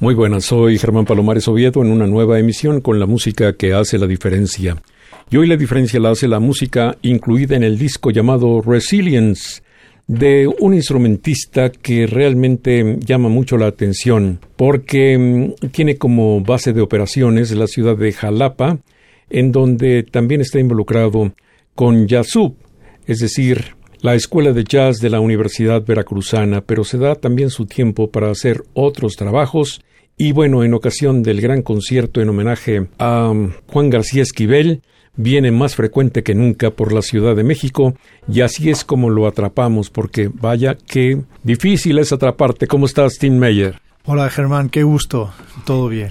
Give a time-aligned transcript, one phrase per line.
[0.00, 3.98] Muy buenas, soy Germán Palomares Oviedo en una nueva emisión con la música que hace
[3.98, 4.82] la diferencia.
[5.30, 9.60] Y hoy la diferencia la hace la música incluida en el disco llamado Resilience
[10.06, 16.80] de un instrumentista que realmente llama mucho la atención porque mm, tiene como base de
[16.80, 18.78] operaciones la ciudad de Jalapa,
[19.28, 21.34] en donde también está involucrado
[21.74, 22.54] con Yazub,
[23.06, 27.66] es decir, la Escuela de Jazz de la Universidad Veracruzana, pero se da también su
[27.66, 29.82] tiempo para hacer otros trabajos
[30.20, 34.82] y bueno, en ocasión del gran concierto en homenaje a um, Juan García Esquivel,
[35.16, 37.94] viene más frecuente que nunca por la Ciudad de México
[38.30, 42.66] y así es como lo atrapamos, porque vaya que difícil es atraparte.
[42.66, 43.80] ¿Cómo estás, Tim Meyer?
[44.04, 45.32] Hola, Germán, qué gusto.
[45.64, 46.10] Todo bien.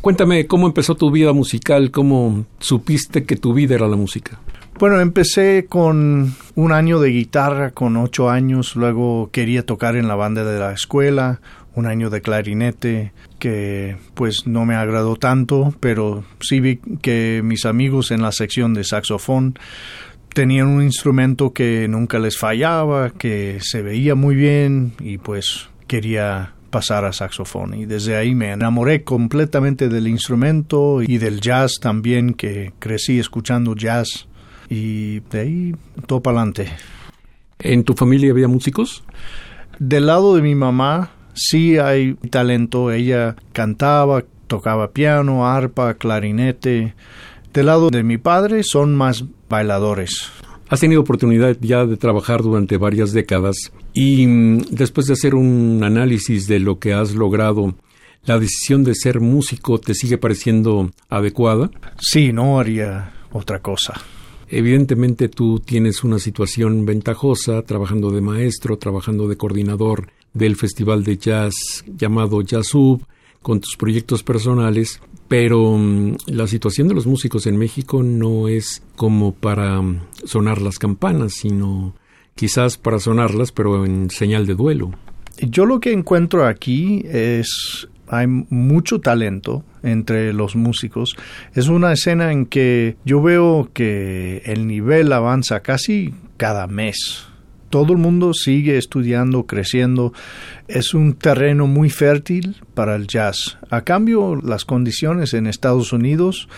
[0.00, 1.90] Cuéntame, ¿cómo empezó tu vida musical?
[1.90, 4.40] ¿Cómo supiste que tu vida era la música?
[4.78, 10.16] Bueno, empecé con un año de guitarra, con ocho años, luego quería tocar en la
[10.16, 11.40] banda de la escuela,
[11.74, 17.66] un año de clarinete que pues no me agradó tanto, pero sí vi que mis
[17.66, 19.58] amigos en la sección de saxofón
[20.32, 26.54] tenían un instrumento que nunca les fallaba, que se veía muy bien y pues quería
[26.70, 32.34] pasar a saxofón y desde ahí me enamoré completamente del instrumento y del jazz también
[32.34, 34.26] que crecí escuchando jazz
[34.68, 35.76] y de ahí
[36.06, 36.72] todo para adelante.
[37.60, 39.04] ¿En tu familia había músicos?
[39.78, 42.90] Del lado de mi mamá sí hay talento.
[42.90, 46.94] Ella cantaba, tocaba piano, arpa, clarinete.
[47.52, 50.30] Del lado de mi padre son más bailadores.
[50.68, 55.82] Has tenido oportunidad ya de trabajar durante varias décadas y mm, después de hacer un
[55.84, 57.74] análisis de lo que has logrado,
[58.24, 61.70] ¿la decisión de ser músico te sigue pareciendo adecuada?
[62.00, 63.94] Sí, no haría otra cosa.
[64.48, 71.16] Evidentemente tú tienes una situación ventajosa trabajando de maestro, trabajando de coordinador del festival de
[71.16, 71.54] jazz
[71.86, 73.02] llamado Jazzub,
[73.40, 78.82] con tus proyectos personales, pero mm, la situación de los músicos en México no es
[78.96, 81.94] como para mm, sonar las campanas, sino
[82.34, 84.92] quizás para sonarlas, pero en señal de duelo.
[85.38, 91.16] Yo lo que encuentro aquí es hay mucho talento entre los músicos.
[91.54, 97.26] Es una escena en que yo veo que el nivel avanza casi cada mes
[97.74, 100.12] todo el mundo sigue estudiando, creciendo.
[100.68, 103.58] Es un terreno muy fértil para el jazz.
[103.68, 106.48] A cambio, las condiciones en Estados Unidos,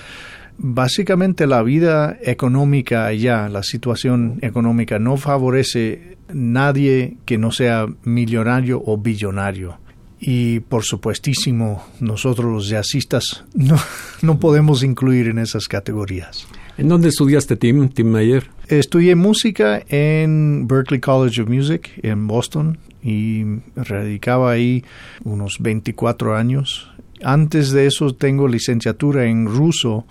[0.58, 8.82] básicamente la vida económica allá, la situación económica no favorece nadie que no sea millonario
[8.84, 9.78] o billonario.
[10.20, 13.78] Y por supuestísimo, nosotros los jazzistas no,
[14.20, 16.46] no podemos incluir en esas categorías.
[16.78, 18.50] ¿En dónde estudiaste, Tim, Tim Mayer?
[18.68, 23.44] Estudié música en Berklee College of Music en Boston y
[23.76, 24.84] radicaba ahí
[25.24, 26.90] unos 24 años.
[27.22, 30.04] Antes de eso tengo licenciatura en ruso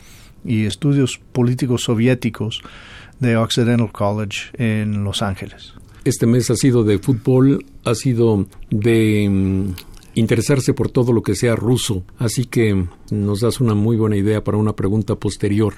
[0.44, 2.64] y estudios políticos soviéticos
[3.20, 5.74] de Occidental College en Los Ángeles.
[6.04, 9.74] Este mes ha sido de fútbol, ha sido de mm,
[10.16, 14.44] interesarse por todo lo que sea ruso, así que nos das una muy buena idea
[14.44, 15.76] para una pregunta posterior.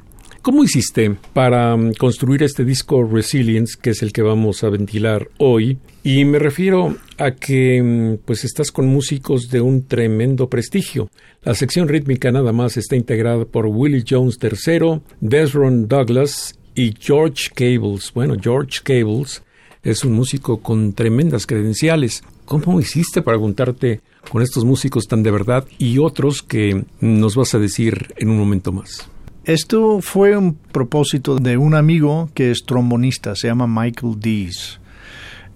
[0.48, 5.28] ¿Cómo hiciste para mm, construir este disco Resilience, que es el que vamos a ventilar
[5.40, 5.78] hoy?
[6.04, 11.10] Y me refiero a que mm, pues estás con músicos de un tremendo prestigio.
[11.44, 17.50] La sección rítmica nada más está integrada por Willie Jones III, Desron Douglas y George
[17.54, 18.14] Cables.
[18.14, 19.44] Bueno, George Cables
[19.84, 22.24] es un músico con tremendas credenciales.
[22.46, 24.00] ¿Cómo hiciste para juntarte
[24.32, 28.38] con estos músicos tan de verdad y otros que nos vas a decir en un
[28.38, 29.10] momento más?
[29.48, 34.82] Esto fue un propósito de un amigo que es trombonista, se llama Michael Dees.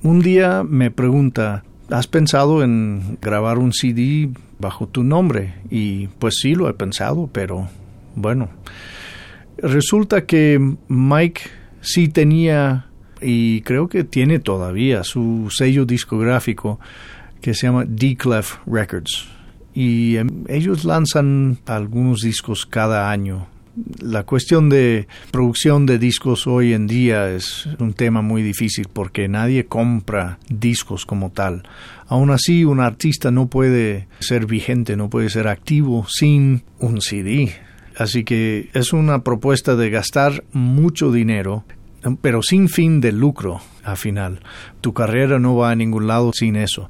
[0.02, 4.30] Un día me pregunta, ¿has pensado en grabar un CD
[4.60, 5.56] bajo tu nombre?
[5.70, 7.68] Y pues sí, lo he pensado, pero
[8.16, 8.48] bueno.
[9.58, 10.58] Resulta que
[10.88, 11.42] Mike
[11.82, 12.86] sí tenía,
[13.22, 16.80] y creo que tiene todavía, su sello discográfico
[17.42, 19.28] que se llama D-Clef Records.
[19.74, 23.51] Y em, ellos lanzan algunos discos cada año
[24.02, 29.28] la cuestión de producción de discos hoy en día es un tema muy difícil porque
[29.28, 31.64] nadie compra discos como tal.
[32.08, 37.54] Aún así, un artista no puede ser vigente, no puede ser activo sin un CD.
[37.98, 41.64] Así que es una propuesta de gastar mucho dinero,
[42.22, 44.42] pero sin fin de lucro al final.
[44.82, 46.90] Tu carrera no va a ningún lado sin eso.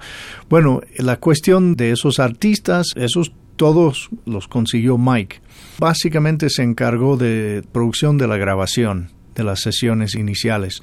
[0.50, 3.32] Bueno, la cuestión de esos artistas, esos
[3.62, 5.40] todos los consiguió Mike.
[5.78, 10.82] Básicamente se encargó de producción de la grabación de las sesiones iniciales.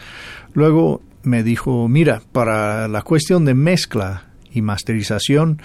[0.55, 5.61] Luego me dijo, mira, para la cuestión de mezcla y masterización,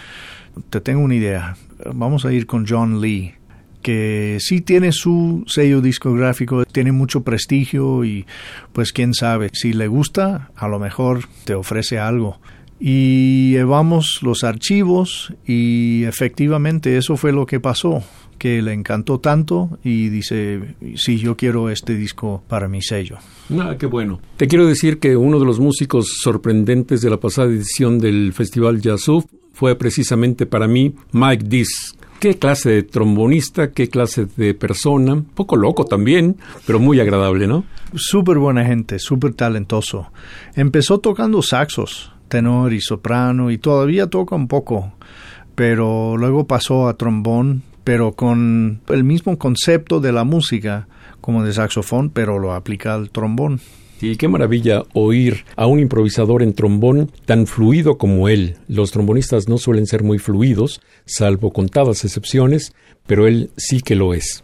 [0.72, 1.56] te tengo una idea.
[1.94, 3.36] Vamos a ir con John Lee
[3.84, 8.26] que sí tiene su sello discográfico, tiene mucho prestigio y
[8.72, 12.40] pues quién sabe, si le gusta, a lo mejor te ofrece algo
[12.86, 18.04] y llevamos los archivos y efectivamente eso fue lo que pasó
[18.38, 23.20] que le encantó tanto y dice, sí, yo quiero este disco para mi sello.
[23.58, 24.20] Ah, qué bueno.
[24.36, 28.82] Te quiero decir que uno de los músicos sorprendentes de la pasada edición del Festival
[28.82, 31.96] Jazzuf fue precisamente para mí Mike Dis.
[32.20, 36.36] Qué clase de trombonista, qué clase de persona, poco loco también,
[36.68, 37.64] pero muy agradable, ¿no?
[37.96, 40.12] Súper buena gente, súper talentoso.
[40.56, 44.92] Empezó tocando saxos, tenor y soprano y todavía toca un poco,
[45.54, 50.88] pero luego pasó a trombón, pero con el mismo concepto de la música
[51.22, 53.60] como de saxofón, pero lo aplica al trombón.
[54.02, 58.58] Y qué maravilla oír a un improvisador en trombón tan fluido como él.
[58.68, 62.74] Los trombonistas no suelen ser muy fluidos, salvo contadas excepciones,
[63.06, 64.44] pero él sí que lo es.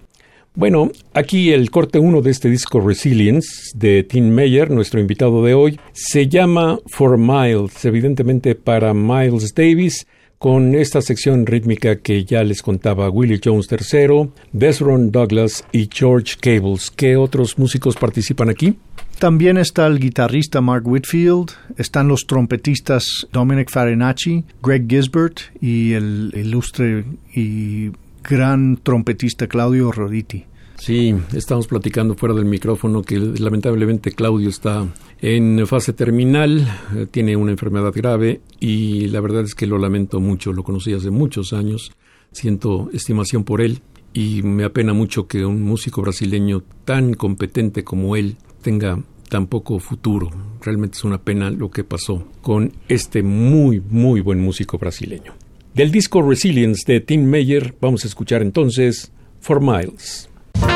[0.59, 5.53] Bueno, aquí el corte 1 de este disco Resilience de Tim Meyer, nuestro invitado de
[5.53, 10.05] hoy, se llama For Miles, evidentemente para Miles Davis,
[10.37, 16.35] con esta sección rítmica que ya les contaba Willie Jones III, Desron Douglas y George
[16.41, 16.91] Cables.
[16.91, 18.77] ¿Qué otros músicos participan aquí?
[19.17, 26.33] También está el guitarrista Mark Whitfield, están los trompetistas Dominic Farinacci, Greg Gisbert y el
[26.35, 27.91] ilustre y
[28.23, 30.48] gran trompetista Claudio Roditi.
[30.79, 34.87] Sí, estamos platicando fuera del micrófono que lamentablemente Claudio está
[35.19, 36.65] en fase terminal,
[36.95, 40.93] eh, tiene una enfermedad grave y la verdad es que lo lamento mucho, lo conocí
[40.93, 41.91] hace muchos años,
[42.31, 43.81] siento estimación por él
[44.13, 49.79] y me apena mucho que un músico brasileño tan competente como él tenga tan poco
[49.79, 50.29] futuro.
[50.61, 55.33] Realmente es una pena lo que pasó con este muy, muy buen músico brasileño.
[55.73, 59.11] Del disco Resilience de Tim Meyer vamos a escuchar entonces
[59.41, 60.29] For Miles.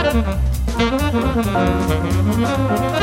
[0.04, 0.28] Thank
[2.98, 3.03] you.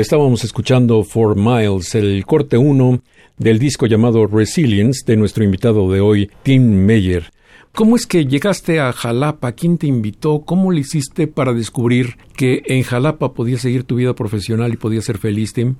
[0.00, 3.02] Estábamos escuchando Four Miles, el corte 1
[3.36, 7.30] del disco llamado Resilience de nuestro invitado de hoy, Tim Meyer.
[7.74, 9.52] ¿Cómo es que llegaste a Jalapa?
[9.52, 10.40] ¿Quién te invitó?
[10.40, 15.04] ¿Cómo le hiciste para descubrir que en Jalapa podías seguir tu vida profesional y podías
[15.04, 15.74] ser feliz, Tim?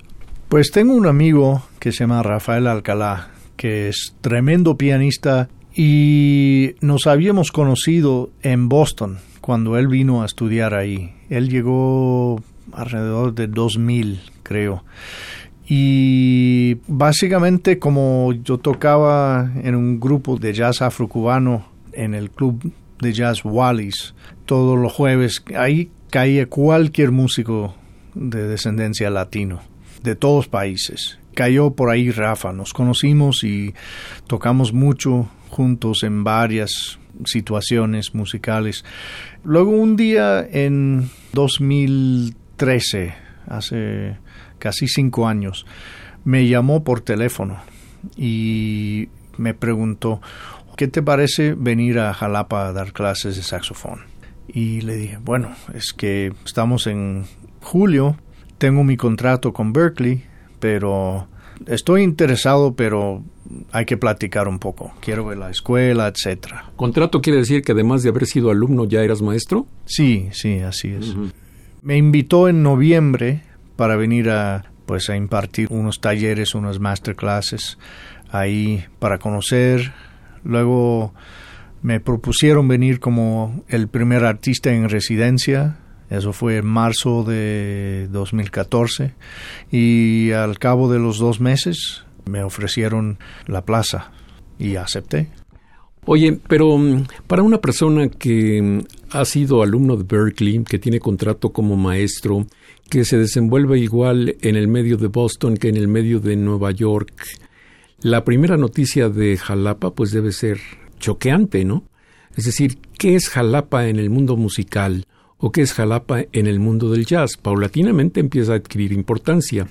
[0.49, 7.07] Pues tengo un amigo que se llama Rafael Alcalá, que es tremendo pianista y nos
[7.07, 11.15] habíamos conocido en Boston cuando él vino a estudiar ahí.
[11.31, 14.83] Él llegó alrededor de 2000, creo.
[15.67, 23.13] Y básicamente como yo tocaba en un grupo de jazz afrocubano en el club de
[23.13, 24.13] jazz Wallis
[24.45, 27.75] todos los jueves, ahí caía cualquier músico
[28.13, 29.61] de descendencia latino,
[30.03, 31.19] de todos países.
[31.33, 33.73] Cayó por ahí Rafa, nos conocimos y
[34.27, 38.83] tocamos mucho juntos en varias situaciones musicales.
[39.43, 43.15] Luego un día en 2000 13,
[43.47, 44.17] hace
[44.59, 45.65] casi cinco años,
[46.23, 47.57] me llamó por teléfono
[48.15, 50.21] y me preguntó,
[50.77, 54.01] ¿qué te parece venir a Jalapa a dar clases de saxofón?
[54.47, 57.25] Y le dije, bueno, es que estamos en
[57.61, 58.15] julio,
[58.59, 60.23] tengo mi contrato con Berkeley,
[60.59, 61.27] pero
[61.65, 63.23] estoy interesado, pero
[63.71, 64.93] hay que platicar un poco.
[64.99, 66.69] Quiero ver la escuela, etcétera.
[66.75, 69.65] ¿Contrato quiere decir que además de haber sido alumno ya eras maestro?
[69.87, 71.15] Sí, sí, así es.
[71.81, 73.41] Me invitó en noviembre
[73.75, 77.79] para venir a pues a impartir unos talleres, unas masterclasses
[78.29, 79.93] ahí para conocer.
[80.43, 81.13] Luego
[81.81, 85.77] me propusieron venir como el primer artista en residencia
[86.09, 89.15] Eso fue en marzo de 2014
[89.71, 94.11] y al cabo de los dos meses me ofrecieron la plaza
[94.59, 95.29] y acepté.
[96.05, 98.79] Oye, pero mm, para una persona que mm,
[99.11, 102.47] ha sido alumno de Berkeley, que tiene contrato como maestro,
[102.89, 106.71] que se desenvuelve igual en el medio de Boston que en el medio de Nueva
[106.71, 107.13] York,
[108.01, 110.59] la primera noticia de Jalapa pues debe ser
[110.99, 111.83] choqueante, ¿no?
[112.35, 115.05] Es decir, ¿qué es Jalapa en el mundo musical
[115.37, 117.37] o qué es Jalapa en el mundo del jazz?
[117.37, 119.67] Paulatinamente empieza a adquirir importancia,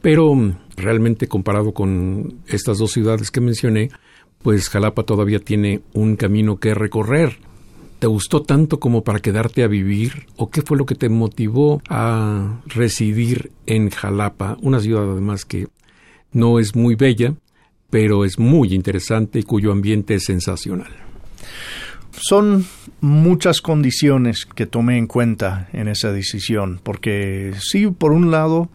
[0.00, 3.90] pero mm, realmente comparado con estas dos ciudades que mencioné,
[4.42, 7.38] pues Jalapa todavía tiene un camino que recorrer.
[7.98, 10.26] ¿Te gustó tanto como para quedarte a vivir?
[10.36, 15.68] ¿O qué fue lo que te motivó a residir en Jalapa, una ciudad además que
[16.32, 17.34] no es muy bella,
[17.90, 20.92] pero es muy interesante y cuyo ambiente es sensacional?
[22.12, 22.66] Son
[23.00, 28.70] muchas condiciones que tomé en cuenta en esa decisión, porque sí, por un lado,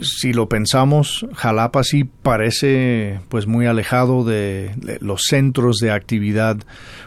[0.00, 6.58] si lo pensamos, Jalapa sí parece pues muy alejado de, los centros de actividad.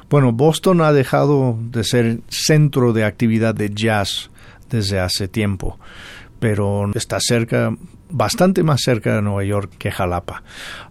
[0.09, 4.29] Bueno, Boston ha dejado de ser centro de actividad de jazz
[4.69, 5.79] desde hace tiempo,
[6.39, 7.75] pero está cerca,
[8.09, 10.43] bastante más cerca de Nueva York que Jalapa.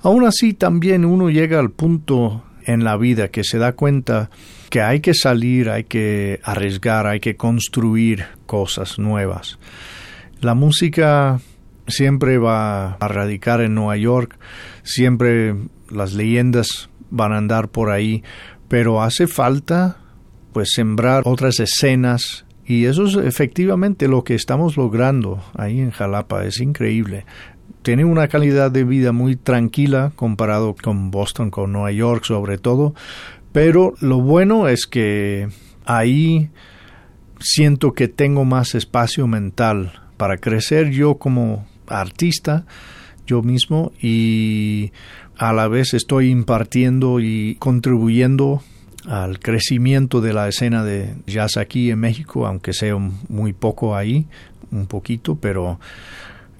[0.02, 4.30] Aún así, también uno llega al punto en la vida que se da cuenta
[4.70, 9.58] que hay que salir, hay que arriesgar, hay que construir cosas nuevas.
[10.40, 11.40] La música
[11.90, 14.38] siempre va a radicar en Nueva York,
[14.82, 15.54] siempre
[15.90, 18.22] las leyendas van a andar por ahí,
[18.68, 19.98] pero hace falta
[20.52, 26.44] pues sembrar otras escenas y eso es efectivamente lo que estamos logrando ahí en Jalapa,
[26.44, 27.24] es increíble.
[27.82, 32.94] Tiene una calidad de vida muy tranquila comparado con Boston, con Nueva York sobre todo,
[33.52, 35.48] pero lo bueno es que
[35.84, 36.50] ahí
[37.40, 42.64] siento que tengo más espacio mental para crecer yo como artista
[43.26, 44.92] yo mismo y
[45.36, 48.62] a la vez estoy impartiendo y contribuyendo
[49.06, 54.26] al crecimiento de la escena de jazz aquí en México, aunque sea muy poco ahí,
[54.70, 55.80] un poquito, pero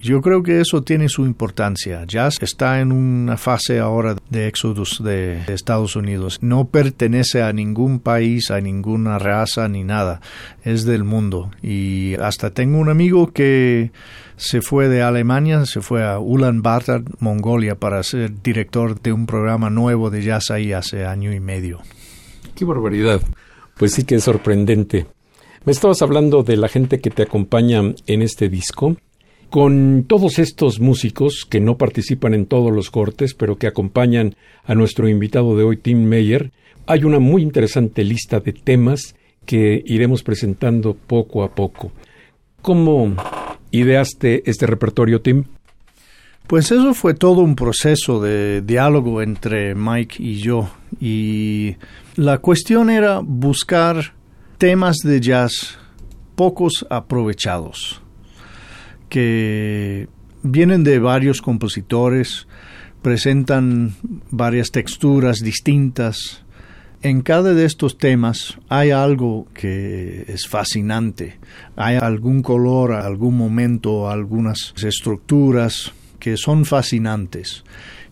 [0.01, 2.05] yo creo que eso tiene su importancia.
[2.07, 6.39] Jazz está en una fase ahora de éxodos de Estados Unidos.
[6.41, 10.21] No pertenece a ningún país, a ninguna raza ni nada.
[10.65, 11.51] Es del mundo.
[11.63, 13.93] Y hasta tengo un amigo que
[14.37, 19.69] se fue de Alemania, se fue a Ulaanbaatar, Mongolia, para ser director de un programa
[19.69, 21.81] nuevo de jazz ahí hace año y medio.
[22.55, 23.21] Qué barbaridad.
[23.77, 25.07] Pues sí que es sorprendente.
[25.67, 28.97] Me estabas hablando de la gente que te acompaña en este disco.
[29.51, 34.77] Con todos estos músicos que no participan en todos los cortes, pero que acompañan a
[34.77, 36.53] nuestro invitado de hoy, Tim Meyer,
[36.87, 41.91] hay una muy interesante lista de temas que iremos presentando poco a poco.
[42.63, 43.17] ¿Cómo
[43.73, 45.43] ideaste este repertorio, Tim?
[46.47, 50.71] Pues eso fue todo un proceso de diálogo entre Mike y yo.
[51.01, 51.75] Y
[52.15, 54.15] la cuestión era buscar
[54.59, 55.77] temas de jazz
[56.37, 58.00] pocos aprovechados
[59.11, 60.09] que
[60.43, 62.47] vienen de varios compositores,
[63.03, 63.95] presentan
[64.31, 66.43] varias texturas distintas.
[67.03, 71.39] En cada de estos temas hay algo que es fascinante,
[71.77, 77.65] hay algún color, algún momento, algunas estructuras que son fascinantes.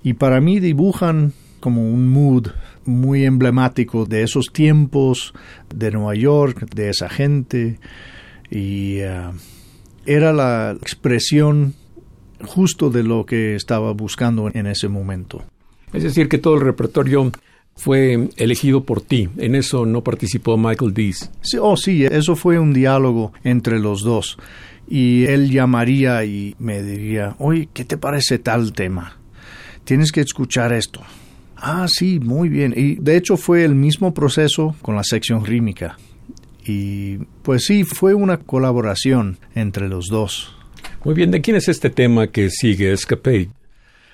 [0.02, 2.48] Y para mí dibujan como un mood
[2.86, 5.34] muy emblemático de esos tiempos,
[5.74, 7.78] de Nueva York, de esa gente.
[8.50, 9.32] Y uh,
[10.08, 11.74] era la expresión
[12.42, 15.44] justo de lo que estaba buscando en ese momento.
[15.92, 17.30] Es decir, que todo el repertorio
[17.76, 19.28] fue elegido por ti.
[19.36, 21.30] En eso no participó Michael Dees.
[21.42, 24.38] Sí, oh, sí, eso fue un diálogo entre los dos.
[24.88, 29.18] Y él llamaría y me diría, oye, ¿qué te parece tal tema?
[29.84, 31.02] Tienes que escuchar esto.
[31.54, 32.72] Ah, sí, muy bien.
[32.74, 35.98] Y de hecho fue el mismo proceso con la sección rítmica.
[36.68, 40.54] Y pues sí, fue una colaboración entre los dos.
[41.02, 43.48] Muy bien, ¿de quién es este tema que sigue, Escapade?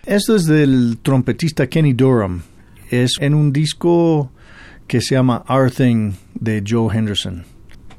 [0.07, 2.43] Esto es del trompetista Kenny Durham.
[2.90, 4.31] Es en un disco
[4.87, 7.45] que se llama Our Thing de Joe Henderson.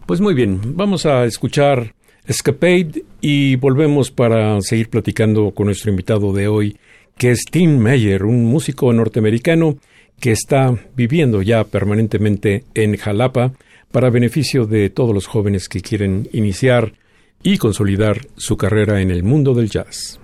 [0.06, 1.94] Pues muy bien, vamos a escuchar
[2.26, 6.78] Escapade y volvemos para seguir platicando con nuestro invitado de hoy,
[7.18, 9.78] que es Tim Meyer, un músico norteamericano
[10.20, 13.52] que está viviendo ya permanentemente en Jalapa
[13.96, 16.96] para beneficio de todos los jóvenes que quieren iniciar
[17.42, 20.20] y consolidar su carrera en el mundo del jazz.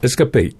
[0.00, 0.56] Escapade.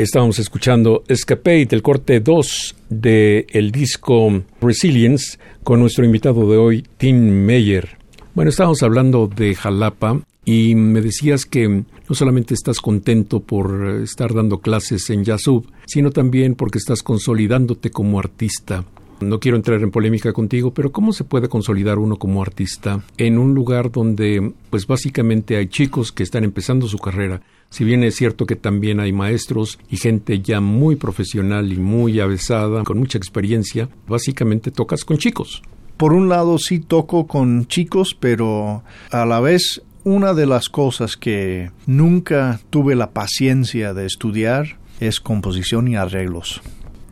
[0.00, 6.86] Estábamos escuchando Escape del corte 2 del el disco Resilience con nuestro invitado de hoy,
[6.96, 7.98] Tim Meyer.
[8.32, 14.32] Bueno, estábamos hablando de Jalapa y me decías que no solamente estás contento por estar
[14.32, 18.86] dando clases en Yasub, sino también porque estás consolidándote como artista.
[19.20, 23.36] No quiero entrar en polémica contigo, pero ¿cómo se puede consolidar uno como artista en
[23.36, 27.42] un lugar donde pues básicamente hay chicos que están empezando su carrera?
[27.70, 32.18] Si bien es cierto que también hay maestros y gente ya muy profesional y muy
[32.18, 35.62] avesada, con mucha experiencia, básicamente tocas con chicos.
[35.96, 41.16] Por un lado sí toco con chicos, pero a la vez una de las cosas
[41.16, 46.62] que nunca tuve la paciencia de estudiar es composición y arreglos.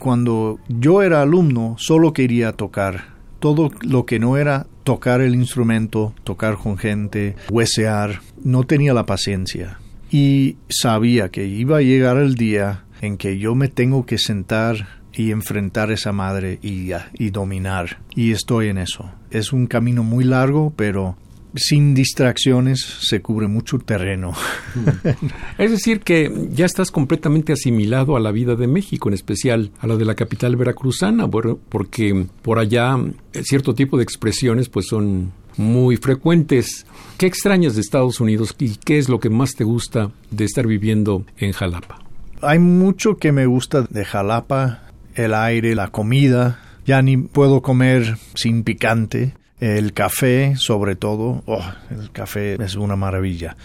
[0.00, 3.16] Cuando yo era alumno solo quería tocar.
[3.38, 9.06] Todo lo que no era tocar el instrumento, tocar con gente, huesear, no tenía la
[9.06, 9.78] paciencia
[10.10, 14.98] y sabía que iba a llegar el día en que yo me tengo que sentar
[15.12, 17.98] y enfrentar esa madre y, dominar.
[18.14, 19.10] Y estoy en eso.
[19.30, 21.16] Es un camino muy largo, pero
[21.54, 24.32] sin distracciones se cubre mucho terreno.
[25.58, 29.88] Es decir, que ya estás completamente asimilado a la vida de México, en especial a
[29.88, 32.96] la de la capital veracruzana, porque por allá
[33.42, 36.86] cierto tipo de expresiones pues son muy frecuentes.
[37.18, 40.66] ¿Qué extrañas de Estados Unidos y qué es lo que más te gusta de estar
[40.66, 41.98] viviendo en Jalapa?
[42.40, 46.60] Hay mucho que me gusta de Jalapa, el aire, la comida.
[46.86, 49.34] Ya ni puedo comer sin picante.
[49.60, 51.42] El café, sobre todo.
[51.46, 53.56] Oh, el café es una maravilla.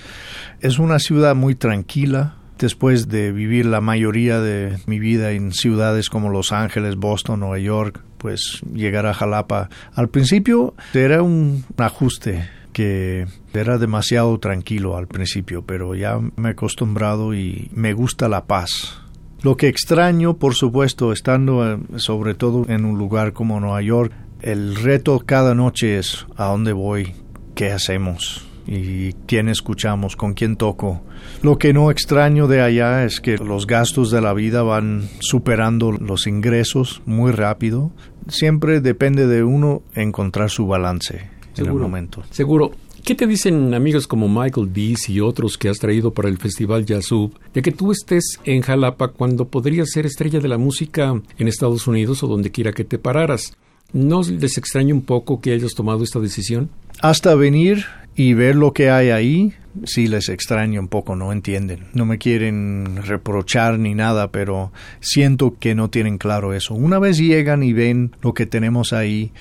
[0.60, 6.10] Es una ciudad muy tranquila, después de vivir la mayoría de mi vida en ciudades
[6.10, 9.70] como Los Ángeles, Boston, Nueva York, pues llegar a Jalapa.
[9.94, 16.52] Al principio era un ajuste que era demasiado tranquilo al principio, pero ya me he
[16.54, 18.98] acostumbrado y me gusta la paz.
[19.42, 24.14] Lo que extraño, por supuesto, estando eh, sobre todo en un lugar como Nueva York,
[24.42, 27.14] el reto cada noche es a dónde voy,
[27.56, 28.53] qué hacemos.
[28.68, 31.02] Y quién escuchamos, con quién toco.
[31.42, 35.92] Lo que no extraño de allá es que los gastos de la vida van superando
[35.92, 37.92] los ingresos muy rápido.
[38.28, 42.24] Siempre depende de uno encontrar su balance en el momento.
[42.32, 42.72] Seguro.
[43.04, 46.86] ¿Qué te dicen amigos como Michael Dees y otros que has traído para el Festival
[46.86, 51.48] Yazub de que tú estés en Jalapa cuando podrías ser estrella de la música en
[51.50, 53.58] Estados Unidos o donde quiera que te pararas?
[53.92, 56.70] ¿No les extraña un poco que hayas tomado esta decisión?
[57.02, 59.54] Hasta venir y ver lo que hay ahí,
[59.86, 61.88] sí les extraña un poco, no entienden.
[61.94, 66.74] No me quieren reprochar ni nada, pero siento que no tienen claro eso.
[66.74, 69.32] Una vez llegan y ven lo que tenemos ahí,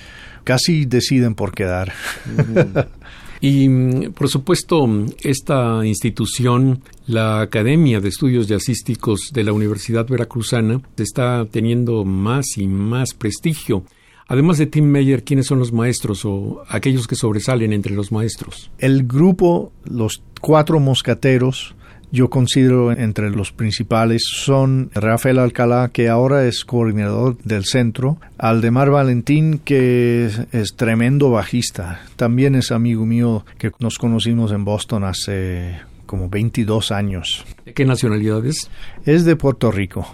[0.43, 1.93] casi deciden por quedar.
[3.45, 4.87] Y por supuesto,
[5.21, 12.67] esta institución, la Academia de Estudios Jazzísticos de la Universidad Veracruzana, está teniendo más y
[12.67, 13.83] más prestigio.
[14.27, 18.71] Además de Tim Meyer, ¿quiénes son los maestros o aquellos que sobresalen entre los maestros?
[18.77, 21.75] El grupo, los cuatro moscateros,
[22.13, 28.91] yo considero entre los principales son Rafael Alcalá, que ahora es coordinador del centro, Aldemar
[28.91, 35.79] Valentín, que es, tremendo bajista, también es amigo mío que nos conocimos en Boston hace
[36.05, 37.45] como 22 años.
[37.65, 38.69] ¿De qué nacionalidad es?
[39.05, 40.05] Es de Puerto Rico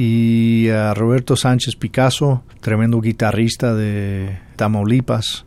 [0.00, 5.44] y a Roberto Sánchez Picasso, tremendo guitarrista de Tamaulipas.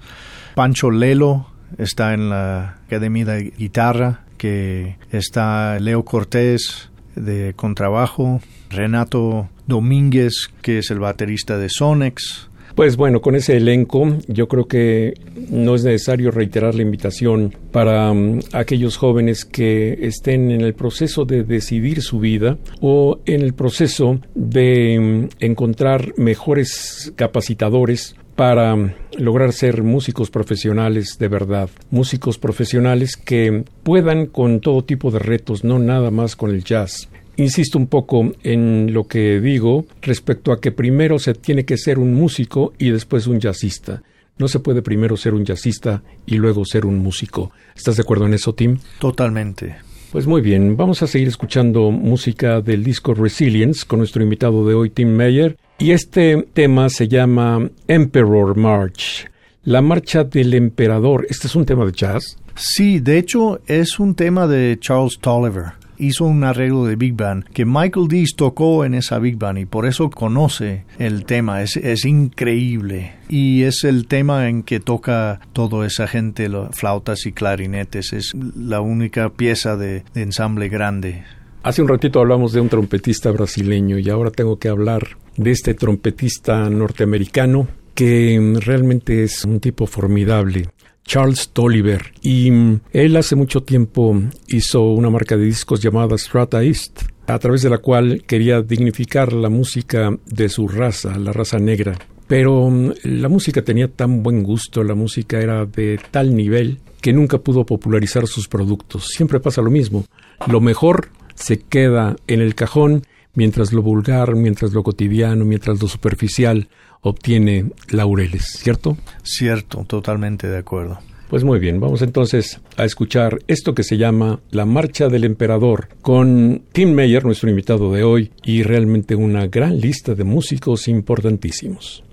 [0.55, 9.47] Pancho Lelo está en la Academia de Guitarra, que está Leo Cortés de contrabajo, Renato
[9.67, 15.13] Domínguez, que es el baterista de Sonex, pues bueno, con ese elenco yo creo que
[15.49, 21.25] no es necesario reiterar la invitación para mm, aquellos jóvenes que estén en el proceso
[21.25, 28.93] de decidir su vida o en el proceso de mm, encontrar mejores capacitadores para mm,
[29.17, 35.63] lograr ser músicos profesionales de verdad, músicos profesionales que puedan con todo tipo de retos,
[35.63, 37.09] no nada más con el jazz,
[37.41, 41.97] Insisto un poco en lo que digo respecto a que primero se tiene que ser
[41.97, 44.03] un músico y después un jazzista.
[44.37, 47.51] No se puede primero ser un jazzista y luego ser un músico.
[47.75, 48.77] ¿Estás de acuerdo en eso, Tim?
[48.99, 49.77] Totalmente.
[50.11, 54.75] Pues muy bien, vamos a seguir escuchando música del disco Resilience con nuestro invitado de
[54.75, 55.57] hoy, Tim Meyer.
[55.79, 59.27] Y este tema se llama Emperor March,
[59.63, 61.25] la marcha del emperador.
[61.27, 62.37] ¿Este es un tema de jazz?
[62.53, 67.45] Sí, de hecho es un tema de Charles Tolliver hizo un arreglo de Big Band
[67.45, 71.61] que Michael Dees tocó en esa Big Band y por eso conoce el tema.
[71.61, 73.13] Es, es increíble.
[73.29, 78.13] Y es el tema en que toca toda esa gente, flautas y clarinetes.
[78.13, 81.23] Es la única pieza de, de ensamble grande.
[81.63, 85.75] Hace un ratito hablamos de un trompetista brasileño y ahora tengo que hablar de este
[85.75, 90.69] trompetista norteamericano que realmente es un tipo formidable.
[91.05, 96.63] Charles Tolliver y mm, él hace mucho tiempo hizo una marca de discos llamada Strata
[96.63, 101.59] East, a través de la cual quería dignificar la música de su raza, la raza
[101.59, 101.97] negra.
[102.27, 107.13] Pero mm, la música tenía tan buen gusto, la música era de tal nivel que
[107.13, 109.07] nunca pudo popularizar sus productos.
[109.07, 110.05] Siempre pasa lo mismo.
[110.47, 115.87] Lo mejor se queda en el cajón mientras lo vulgar, mientras lo cotidiano, mientras lo
[115.87, 116.69] superficial
[117.01, 118.97] obtiene laureles, ¿cierto?
[119.23, 120.99] Cierto, totalmente de acuerdo.
[121.29, 125.87] Pues muy bien, vamos entonces a escuchar esto que se llama La Marcha del Emperador
[126.01, 132.03] con Tim Meyer, nuestro invitado de hoy, y realmente una gran lista de músicos importantísimos.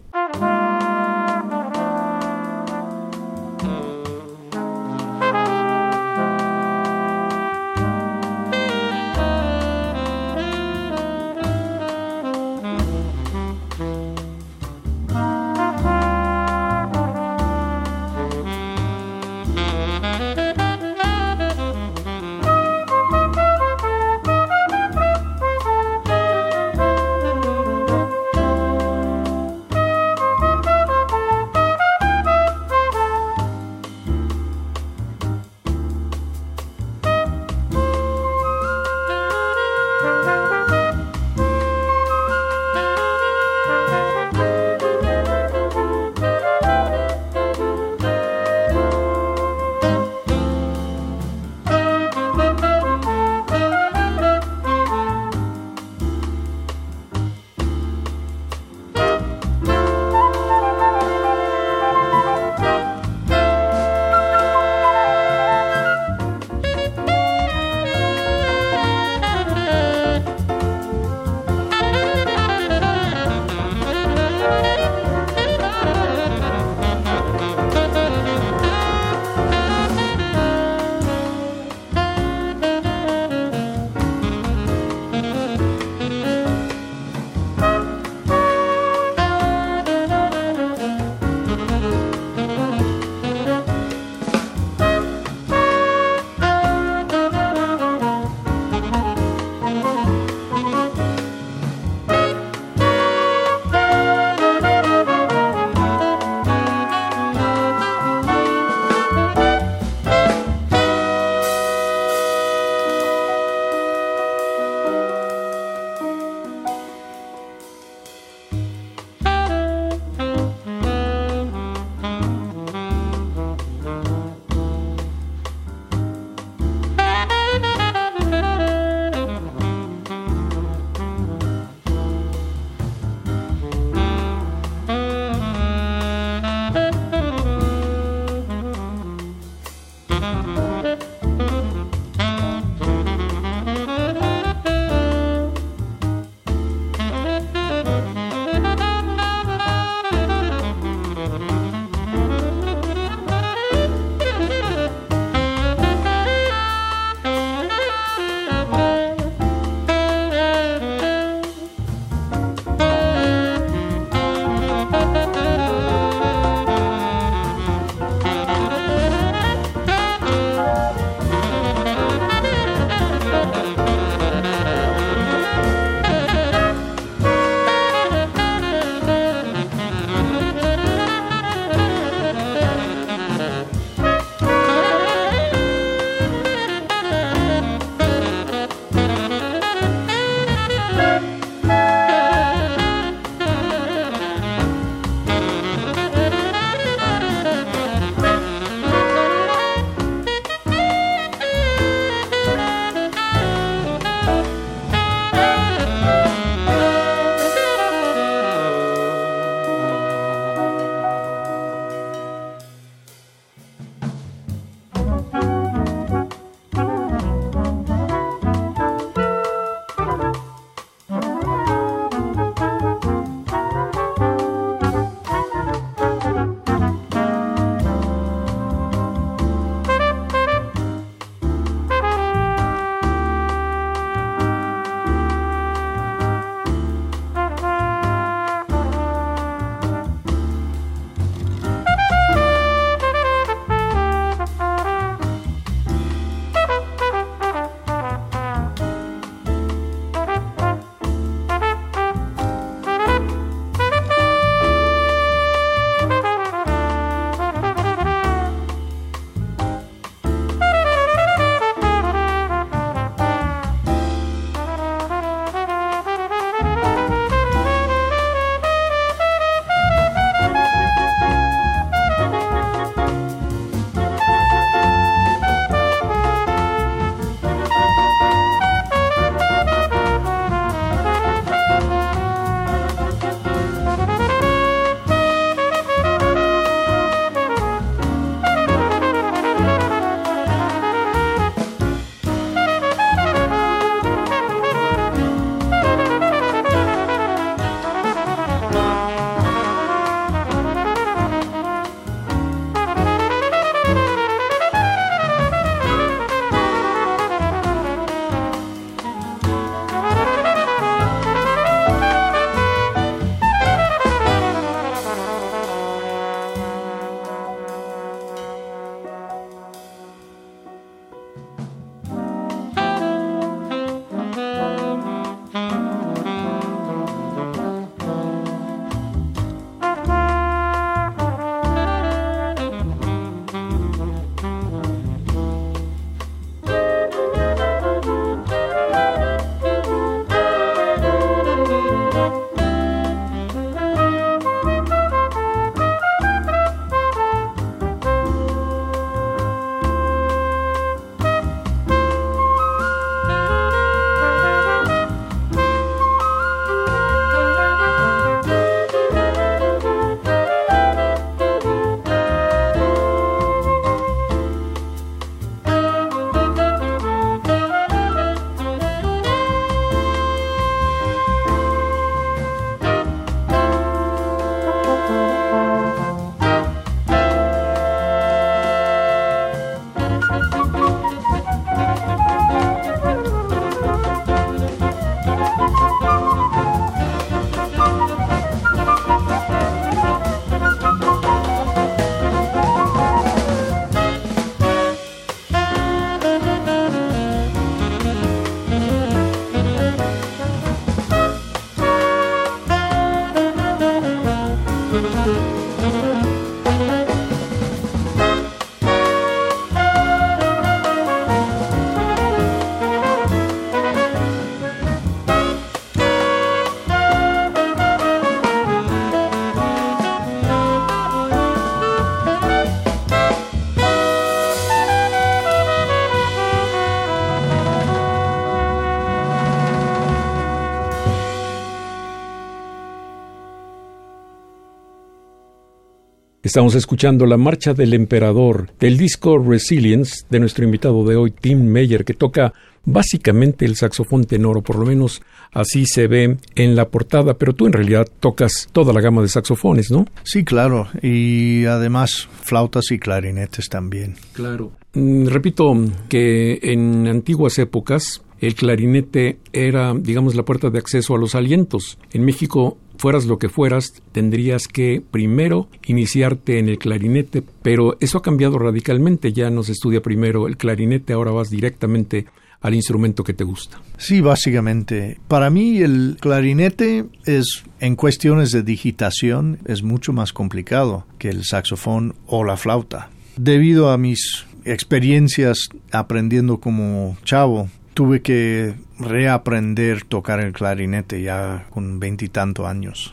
[436.48, 441.62] Estamos escuchando la marcha del emperador del disco Resilience de nuestro invitado de hoy, Tim
[441.62, 442.54] Meyer, que toca
[442.86, 445.20] básicamente el saxofón tenor, o por lo menos
[445.52, 449.28] así se ve en la portada, pero tú en realidad tocas toda la gama de
[449.28, 450.06] saxofones, ¿no?
[450.22, 454.14] Sí, claro, y además flautas y clarinetes también.
[454.32, 454.72] Claro.
[454.94, 455.74] Mm, repito
[456.08, 461.98] que en antiguas épocas el clarinete era, digamos, la puerta de acceso a los alientos.
[462.12, 468.18] En México fueras lo que fueras, tendrías que primero iniciarte en el clarinete, pero eso
[468.18, 472.26] ha cambiado radicalmente, ya no se estudia primero el clarinete, ahora vas directamente
[472.60, 473.80] al instrumento que te gusta.
[473.98, 475.18] Sí, básicamente.
[475.28, 481.44] Para mí el clarinete es, en cuestiones de digitación, es mucho más complicado que el
[481.44, 483.10] saxofón o la flauta.
[483.36, 487.68] Debido a mis experiencias aprendiendo como chavo,
[487.98, 493.12] tuve que reaprender tocar el clarinete ya con veintitantos años.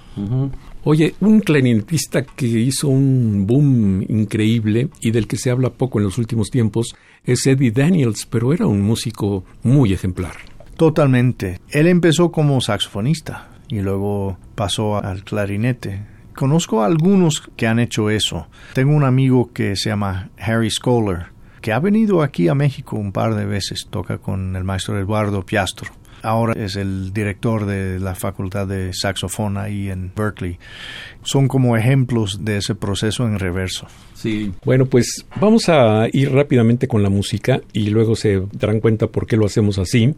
[0.84, 6.06] Oye, un clarinetista que hizo un boom increíble y del que se habla poco en
[6.06, 10.36] los últimos tiempos es Eddie Daniels, pero era un músico muy ejemplar.
[10.78, 11.60] Totalmente.
[11.72, 16.06] Él empezó como saxofonista y luego pasó al clarinete.
[16.36, 18.46] Conozco a algunos que han hecho eso.
[18.76, 21.32] Tengo un amigo que se llama Harry Scholar,
[21.66, 25.44] que ha venido aquí a México un par de veces, toca con el maestro Eduardo
[25.44, 25.90] Piastro.
[26.22, 30.60] Ahora es el director de la facultad de saxofón ahí en Berkeley.
[31.24, 33.88] Son como ejemplos de ese proceso en reverso.
[34.14, 34.54] Sí.
[34.64, 39.26] Bueno, pues vamos a ir rápidamente con la música y luego se darán cuenta por
[39.26, 40.14] qué lo hacemos así.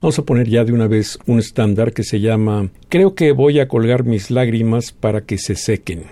[0.00, 3.58] Vamos a poner ya de una vez un estándar que se llama Creo que voy
[3.58, 6.04] a colgar mis lágrimas para que se sequen.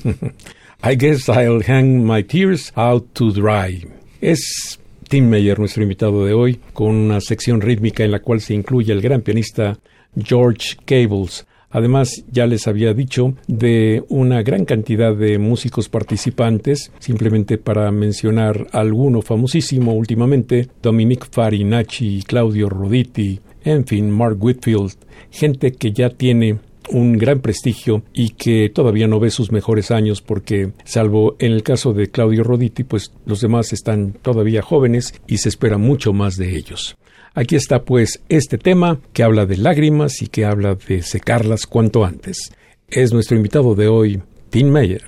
[0.82, 3.84] I guess I'll hang my tears out to dry.
[4.24, 8.54] Es Tim Meyer, nuestro invitado de hoy, con una sección rítmica en la cual se
[8.54, 9.78] incluye el gran pianista
[10.16, 11.46] George Cables.
[11.68, 18.66] Además, ya les había dicho de una gran cantidad de músicos participantes, simplemente para mencionar
[18.72, 24.94] alguno famosísimo últimamente, Dominic Farinacci, Claudio Roditi, en fin, Mark Whitfield,
[25.30, 26.60] gente que ya tiene
[26.90, 31.62] un gran prestigio y que todavía no ve sus mejores años porque, salvo en el
[31.62, 36.36] caso de Claudio Roditi, pues los demás están todavía jóvenes y se espera mucho más
[36.36, 36.96] de ellos.
[37.34, 42.04] Aquí está pues este tema que habla de lágrimas y que habla de secarlas cuanto
[42.04, 42.52] antes.
[42.88, 45.02] Es nuestro invitado de hoy, Tim Meyer.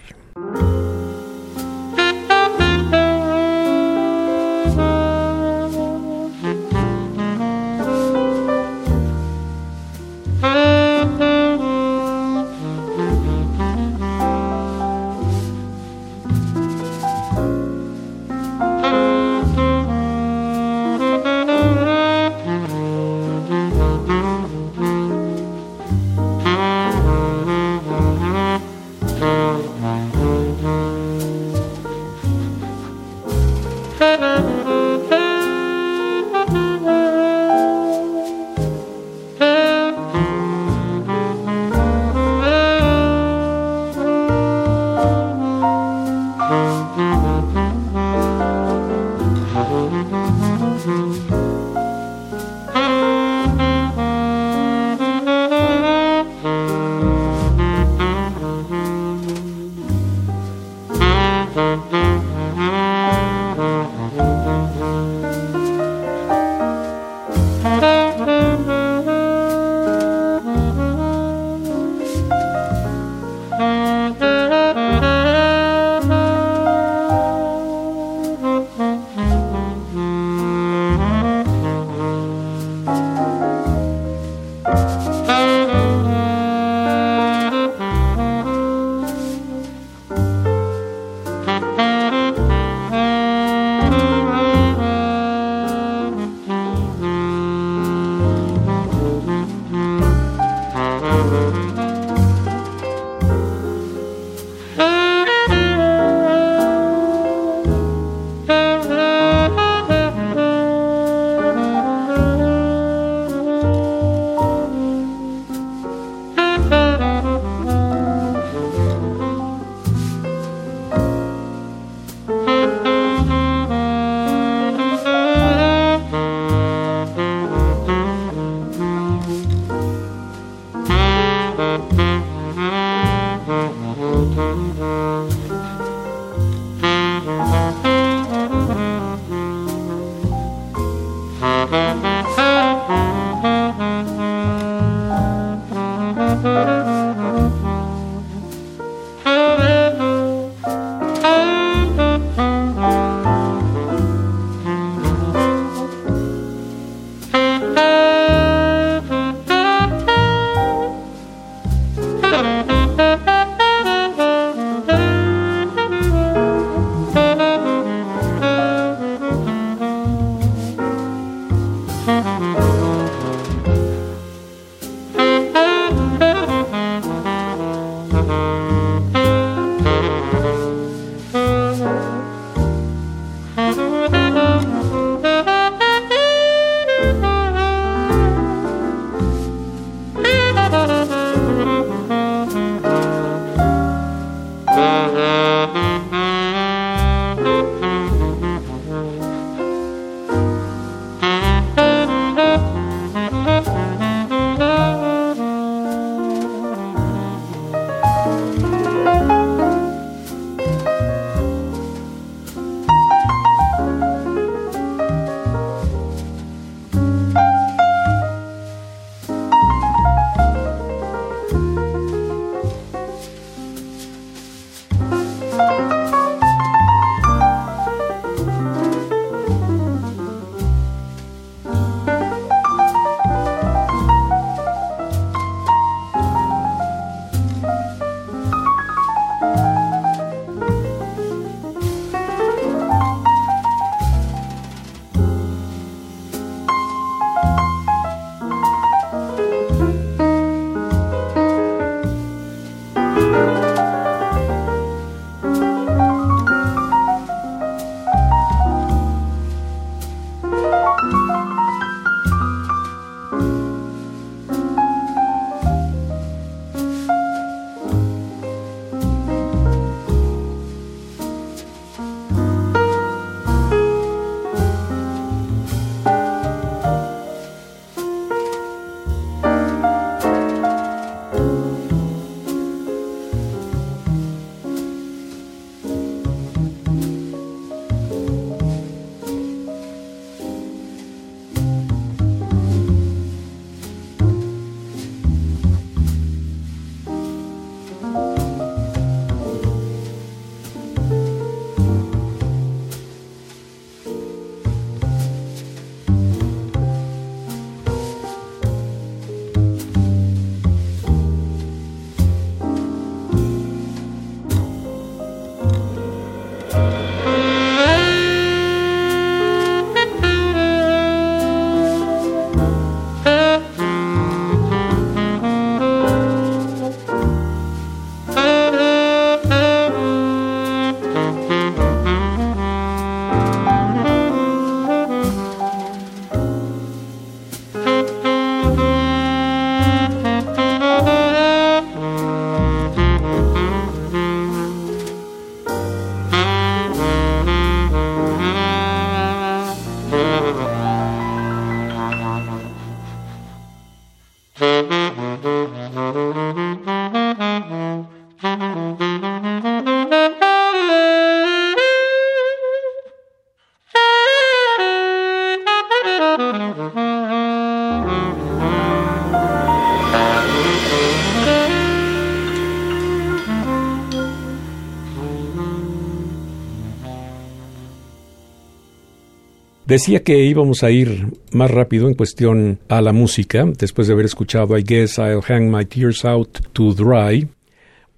[379.87, 384.27] Decía que íbamos a ir más rápido en cuestión a la música, después de haber
[384.27, 387.49] escuchado I Guess I'll Hang My Tears Out to Dry,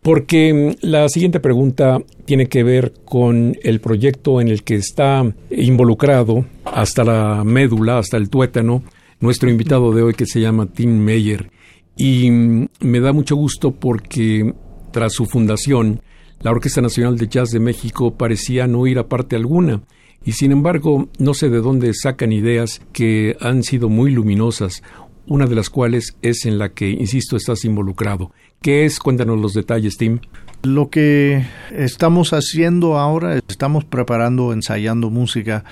[0.00, 6.46] porque la siguiente pregunta tiene que ver con el proyecto en el que está involucrado
[6.64, 8.82] hasta la médula, hasta el tuétano,
[9.20, 11.50] nuestro invitado de hoy que se llama Tim Meyer.
[11.98, 14.54] Y me da mucho gusto porque
[14.90, 16.00] tras su fundación,
[16.40, 19.82] la Orquesta Nacional de Jazz de México parecía no ir a parte alguna
[20.24, 24.82] y sin embargo no sé de dónde sacan ideas que han sido muy luminosas,
[25.26, 28.32] una de las cuales es en la que, insisto, estás involucrado.
[28.62, 28.98] ¿Qué es?
[28.98, 30.20] Cuéntanos los detalles, Tim.
[30.62, 35.64] Lo que estamos haciendo ahora, estamos preparando, ensayando música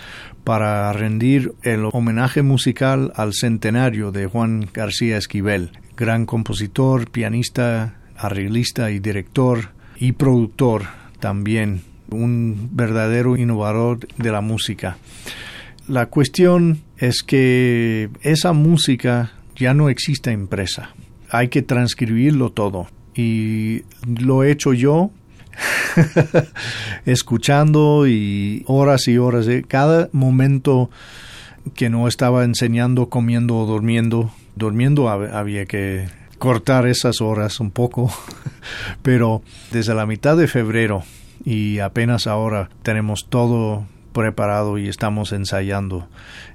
[0.45, 8.93] para rendir el homenaje musical al centenario de Juan García Esquivel, gran compositor, pianista, arreglista
[8.93, 10.85] y director y productor
[11.19, 11.81] también
[12.11, 14.99] un verdadero innovador de la música.
[15.89, 20.91] La cuestión es que esa música ya no existe impresa.
[21.31, 22.89] Hay que transcribirlo todo.
[23.15, 25.11] Y lo he hecho yo,
[27.07, 29.47] escuchando y horas y horas.
[29.47, 30.91] De cada momento
[31.75, 38.13] que no estaba enseñando, comiendo o durmiendo, durmiendo había que cortar esas horas un poco.
[39.03, 41.05] Pero desde la mitad de febrero
[41.45, 46.09] y apenas ahora tenemos todo preparado y estamos ensayando.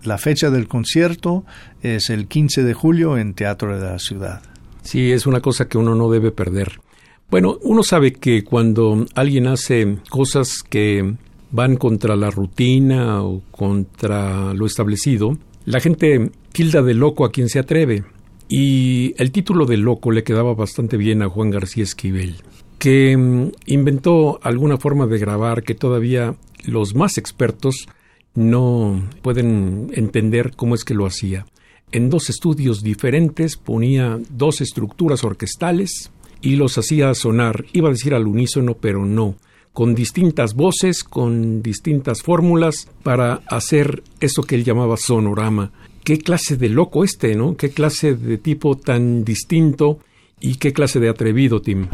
[0.03, 1.45] La fecha del concierto
[1.83, 4.41] es el 15 de julio en Teatro de la Ciudad.
[4.81, 6.81] Sí, es una cosa que uno no debe perder.
[7.29, 11.13] Bueno, uno sabe que cuando alguien hace cosas que
[11.51, 17.47] van contra la rutina o contra lo establecido, la gente tilda de loco a quien
[17.47, 18.03] se atreve.
[18.49, 22.37] Y el título de loco le quedaba bastante bien a Juan García Esquivel
[22.81, 26.33] que mm, inventó alguna forma de grabar que todavía
[26.65, 27.87] los más expertos
[28.33, 31.45] no pueden entender cómo es que lo hacía.
[31.91, 36.11] En dos estudios diferentes ponía dos estructuras orquestales
[36.41, 39.35] y los hacía sonar, iba a decir al unísono, pero no,
[39.73, 45.71] con distintas voces, con distintas fórmulas para hacer eso que él llamaba sonorama.
[46.03, 47.55] Qué clase de loco este, ¿no?
[47.55, 49.99] Qué clase de tipo tan distinto
[50.39, 51.87] y qué clase de atrevido, Tim.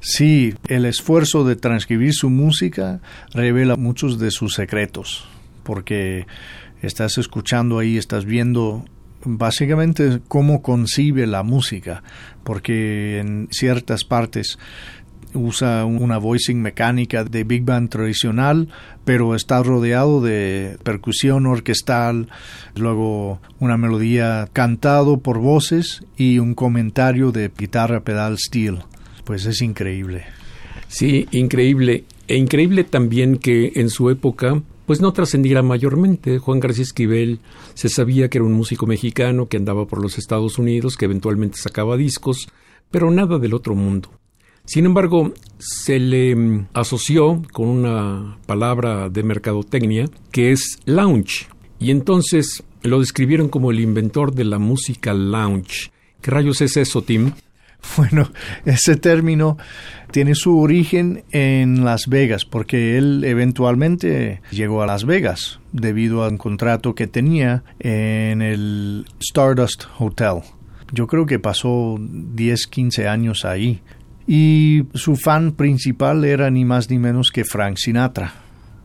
[0.00, 3.00] Sí, el esfuerzo de transcribir su música
[3.34, 5.28] revela muchos de sus secretos,
[5.62, 6.26] porque
[6.80, 8.84] estás escuchando ahí, estás viendo
[9.24, 12.02] básicamente cómo concibe la música,
[12.44, 14.58] porque en ciertas partes
[15.34, 18.68] usa una voicing mecánica de big band tradicional,
[19.04, 22.28] pero está rodeado de percusión orquestal,
[22.74, 28.78] luego una melodía cantado por voces y un comentario de guitarra pedal steel
[29.30, 30.24] pues es increíble.
[30.88, 32.02] Sí, increíble.
[32.26, 36.40] E increíble también que en su época pues no trascendiera mayormente.
[36.40, 37.38] Juan García Esquivel
[37.74, 41.58] se sabía que era un músico mexicano que andaba por los Estados Unidos, que eventualmente
[41.58, 42.48] sacaba discos,
[42.90, 44.10] pero nada del otro mundo.
[44.64, 51.46] Sin embargo, se le mm, asoció con una palabra de mercadotecnia que es lounge,
[51.78, 55.92] y entonces lo describieron como el inventor de la música lounge.
[56.20, 57.30] ¿Qué rayos es eso, Tim?
[57.96, 58.30] Bueno,
[58.64, 59.58] ese término
[60.10, 66.28] tiene su origen en Las Vegas, porque él eventualmente llegó a Las Vegas debido a
[66.28, 70.42] un contrato que tenía en el Stardust Hotel.
[70.92, 73.80] Yo creo que pasó 10, 15 años ahí.
[74.26, 78.32] Y su fan principal era ni más ni menos que Frank Sinatra.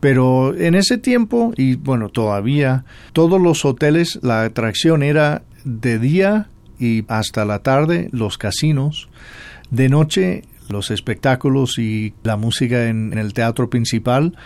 [0.00, 6.48] Pero en ese tiempo, y bueno, todavía, todos los hoteles, la atracción era de día
[6.78, 9.08] y hasta la tarde los casinos,
[9.70, 14.36] de noche los espectáculos y la música en, el teatro principal,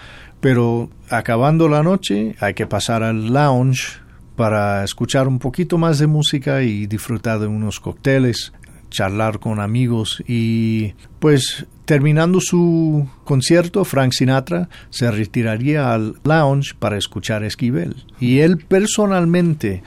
[0.40, 4.00] pero acabando la noche hay que pasar al lounge
[4.36, 8.52] para escuchar un poquito más de música y disfrutar de unos cócteles,
[8.90, 16.96] charlar con amigos y pues terminando su concierto Frank Sinatra se retiraría al lounge para
[16.96, 18.04] escuchar Esquivel.
[18.18, 19.82] Y él personalmente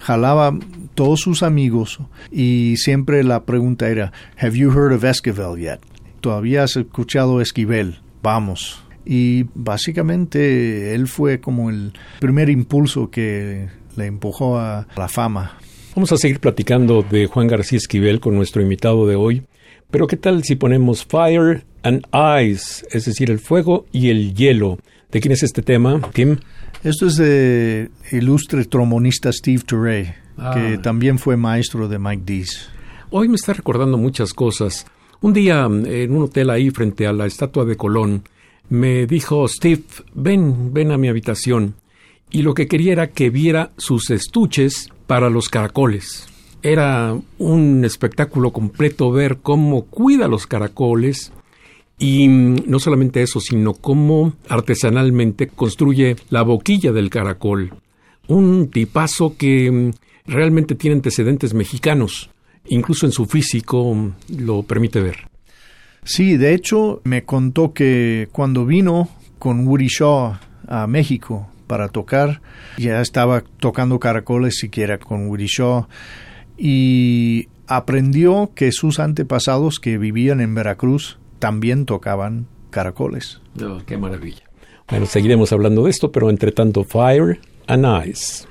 [0.00, 0.58] jalaba
[0.94, 2.00] todos sus amigos
[2.32, 5.80] y siempre la pregunta era, ¿Have you heard of Esquivel yet?
[6.20, 8.00] ¿Todavía has escuchado Esquivel?
[8.22, 8.82] Vamos.
[9.06, 15.58] Y básicamente él fue como el primer impulso que le empujó a la fama.
[15.94, 19.42] Vamos a seguir platicando de Juan García Esquivel con nuestro invitado de hoy.
[19.90, 22.04] Pero ¿qué tal si ponemos Fire and
[22.44, 24.78] Ice, es decir, el fuego y el hielo?
[25.10, 26.38] ¿De quién es este tema, Tim?
[26.82, 30.80] Esto es de ilustre trombonista Steve Turey, que ah.
[30.82, 32.70] también fue maestro de Mike Dees.
[33.10, 34.86] Hoy me está recordando muchas cosas.
[35.20, 38.22] Un día en un hotel ahí frente a la estatua de Colón,
[38.70, 39.82] me dijo Steve,
[40.14, 41.74] ven, ven a mi habitación.
[42.32, 46.28] y lo que quería era que viera sus estuches para los caracoles.
[46.62, 51.32] Era un espectáculo completo ver cómo cuida los caracoles
[52.00, 57.74] y no solamente eso, sino cómo artesanalmente construye la boquilla del caracol.
[58.26, 59.92] Un tipazo que
[60.26, 62.30] realmente tiene antecedentes mexicanos,
[62.66, 65.28] incluso en su físico lo permite ver.
[66.02, 70.38] Sí, de hecho me contó que cuando vino con Woody Shaw
[70.68, 72.40] a México para tocar,
[72.78, 75.86] ya estaba tocando caracoles siquiera con Woody Shaw
[76.56, 83.40] y aprendió que sus antepasados que vivían en Veracruz también tocaban caracoles.
[83.60, 84.44] Oh, qué maravilla.
[84.88, 88.46] Bueno, seguiremos hablando de esto, pero entre tanto, Fire and Ice.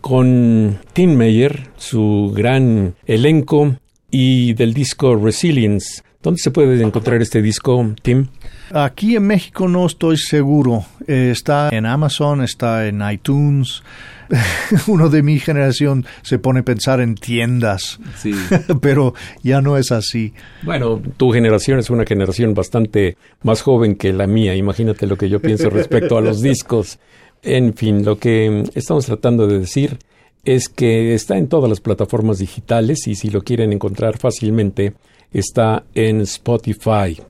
[0.00, 3.76] Con Tim Meyer, su gran elenco
[4.10, 6.02] y del disco Resilience.
[6.22, 8.28] ¿Dónde se puede encontrar este disco, Tim?
[8.72, 10.84] Aquí en México no estoy seguro.
[11.06, 13.82] Eh, está en Amazon, está en iTunes.
[14.86, 18.32] Uno de mi generación se pone a pensar en tiendas, sí.
[18.80, 20.32] pero ya no es así.
[20.62, 24.54] Bueno, tu generación es una generación bastante más joven que la mía.
[24.54, 26.98] Imagínate lo que yo pienso respecto a los discos.
[27.44, 29.98] En fin, lo que estamos tratando de decir
[30.46, 34.94] es que está en todas las plataformas digitales y si lo quieren encontrar fácilmente
[35.30, 37.20] está en Spotify.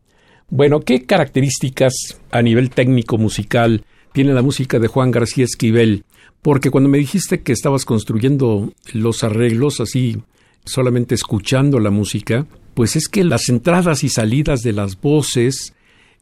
[0.49, 6.05] Bueno, ¿qué características a nivel técnico musical tiene la música de Juan García Esquivel?
[6.43, 10.19] Porque cuando me dijiste que estabas construyendo los arreglos así,
[10.65, 15.75] solamente escuchando la música, pues es que las entradas y salidas de las voces,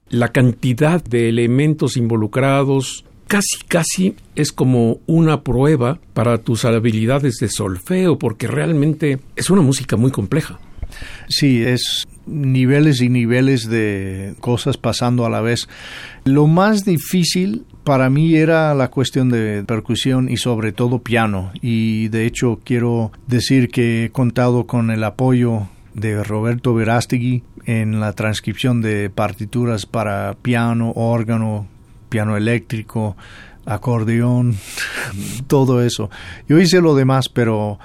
[0.09, 7.49] la cantidad de elementos involucrados, casi, casi es como una prueba para tus habilidades de
[7.49, 10.59] solfeo, porque realmente es una música muy compleja.
[11.29, 15.69] Sí, es niveles y niveles de cosas pasando a la vez.
[16.25, 21.53] Lo más difícil para mí era la cuestión de percusión y sobre todo piano.
[21.61, 28.01] Y de hecho quiero decir que he contado con el apoyo de Roberto Verástegui en
[28.01, 31.67] la transcripción de partituras para piano, órgano,
[32.13, 33.17] piano eléctrico,
[33.65, 34.55] acordeón,
[35.47, 36.11] todo eso.
[36.47, 37.79] Yo hice lo demás, pero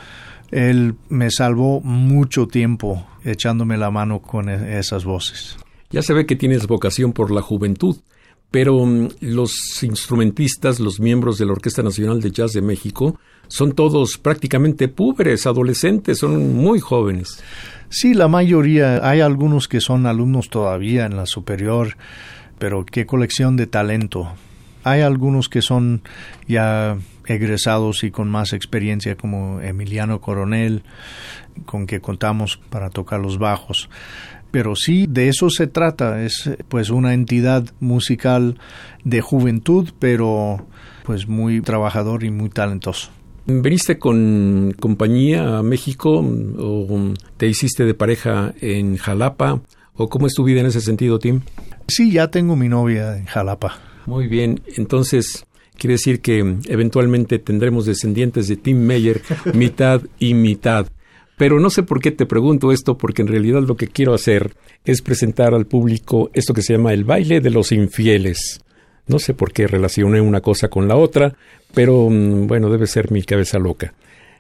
[0.51, 5.57] él me salvó mucho tiempo echándome la mano con e-, esas voces.
[5.91, 7.95] Ya se ve que tienes vocación por la juventud,
[8.51, 13.17] pero mm, los instrumentistas, los miembros de la Orquesta Nacional de Jazz de México,
[13.47, 17.41] son todos prácticamente púberes, adolescentes, son muy jóvenes.
[17.87, 19.09] Sí, la mayoría.
[19.09, 21.95] Hay algunos que son alumnos todavía en la superior
[22.59, 24.31] pero qué colección de talento.
[24.83, 26.01] Hay algunos que son
[26.47, 30.83] ya egresados y con más experiencia como Emiliano Coronel,
[31.65, 33.89] con que contamos para tocar los bajos.
[34.51, 38.57] Pero sí, de eso se trata, es pues una entidad musical
[39.03, 40.65] de juventud, pero
[41.03, 43.11] pues muy trabajador y muy talentoso.
[43.45, 46.19] ¿Veniste con compañía a México
[46.57, 49.61] o te hiciste de pareja en Jalapa?
[49.97, 51.41] ¿O cómo es tu vida en ese sentido, Tim?
[51.87, 53.79] Sí, ya tengo mi novia en Jalapa.
[54.05, 55.45] Muy bien, entonces
[55.77, 59.21] quiere decir que eventualmente tendremos descendientes de Tim Meyer,
[59.53, 60.87] mitad y mitad.
[61.37, 64.55] Pero no sé por qué te pregunto esto, porque en realidad lo que quiero hacer
[64.85, 68.61] es presentar al público esto que se llama el baile de los infieles.
[69.07, 71.35] No sé por qué relacioné una cosa con la otra,
[71.73, 73.93] pero mm, bueno, debe ser mi cabeza loca.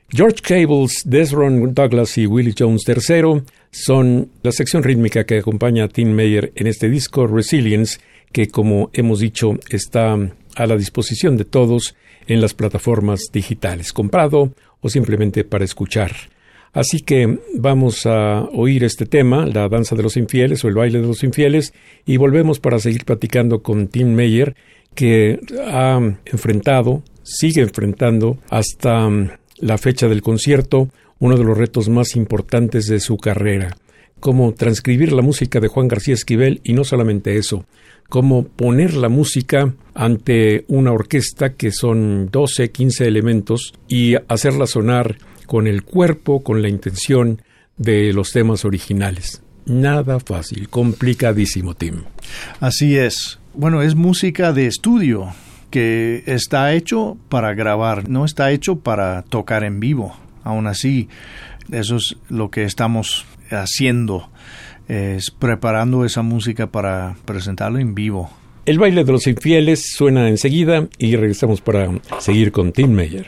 [0.09, 5.87] George Cables, Desron Douglas y Willie Jones III son la sección rítmica que acompaña a
[5.87, 7.99] Tim Meyer en este disco Resilience,
[8.31, 10.13] que como hemos dicho está
[10.55, 11.95] a la disposición de todos
[12.27, 16.11] en las plataformas digitales, comprado o simplemente para escuchar.
[16.73, 21.01] Así que vamos a oír este tema, la danza de los infieles o el baile
[21.01, 21.73] de los infieles,
[22.05, 24.55] y volvemos para seguir platicando con Tim Meyer,
[24.93, 29.09] que ha enfrentado, sigue enfrentando hasta
[29.57, 30.89] la fecha del concierto,
[31.19, 33.77] uno de los retos más importantes de su carrera,
[34.19, 37.65] cómo transcribir la música de Juan García Esquivel y no solamente eso,
[38.09, 45.17] cómo poner la música ante una orquesta que son 12, 15 elementos y hacerla sonar
[45.45, 47.41] con el cuerpo, con la intención
[47.77, 49.41] de los temas originales.
[49.65, 52.03] Nada fácil, complicadísimo, Tim.
[52.59, 53.39] Así es.
[53.53, 55.33] Bueno, es música de estudio
[55.69, 60.15] que está hecho para grabar, no está hecho para tocar en vivo.
[60.47, 61.09] Aún así,
[61.73, 64.29] eso es lo que estamos haciendo,
[64.87, 68.29] es preparando esa música para presentarlo en vivo.
[68.65, 71.89] El baile de los infieles suena enseguida y regresamos para
[72.19, 73.27] seguir con Tim Meyer.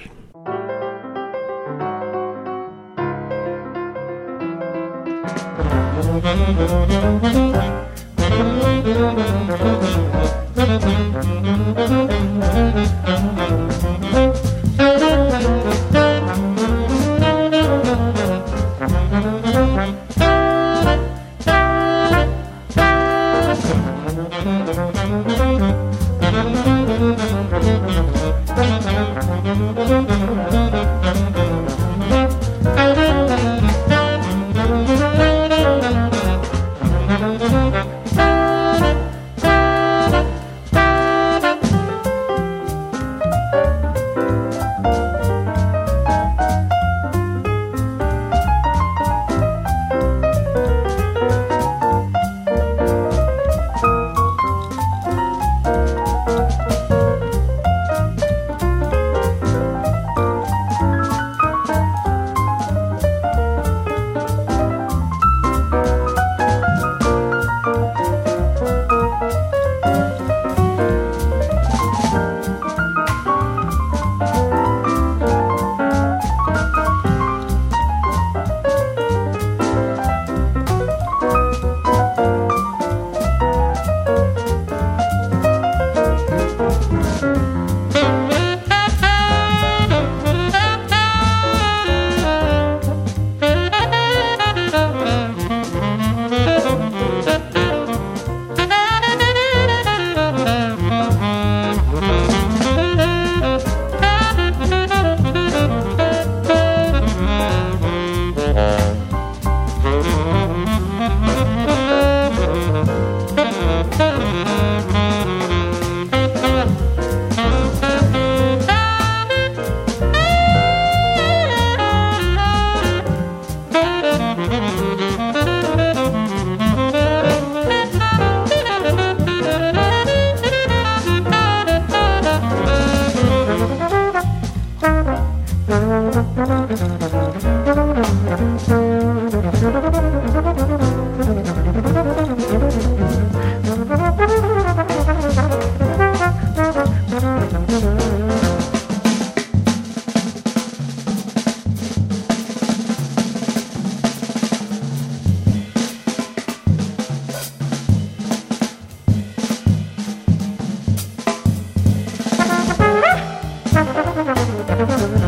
[164.80, 165.19] Thank you.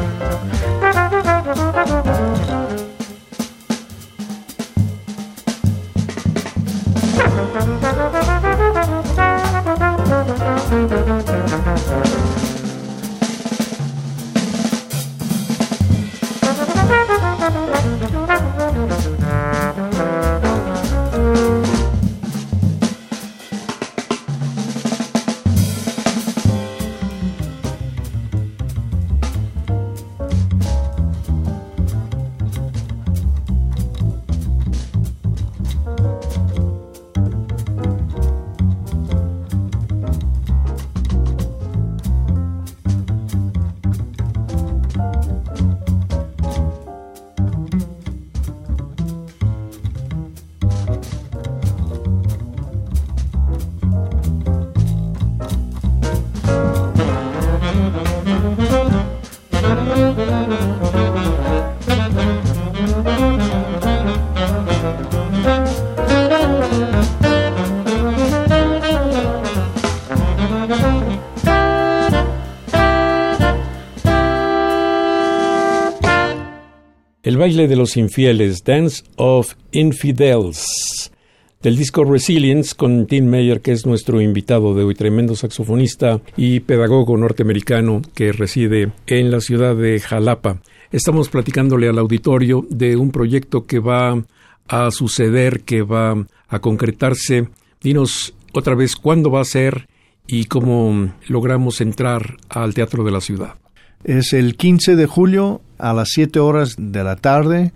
[77.32, 81.14] El baile de los infieles, Dance of Infidels,
[81.62, 86.60] del disco Resilience con Tim Meyer, que es nuestro invitado de hoy, tremendo saxofonista y
[86.60, 90.62] pedagogo norteamericano que reside en la ciudad de Jalapa.
[90.92, 94.26] Estamos platicándole al auditorio de un proyecto que va
[94.68, 97.48] a suceder, que va a concretarse.
[97.82, 99.88] Dinos otra vez cuándo va a ser
[100.28, 103.61] y cómo logramos entrar al Teatro de la Ciudad.
[104.04, 107.74] Es el 15 de julio a las 7 horas de la tarde.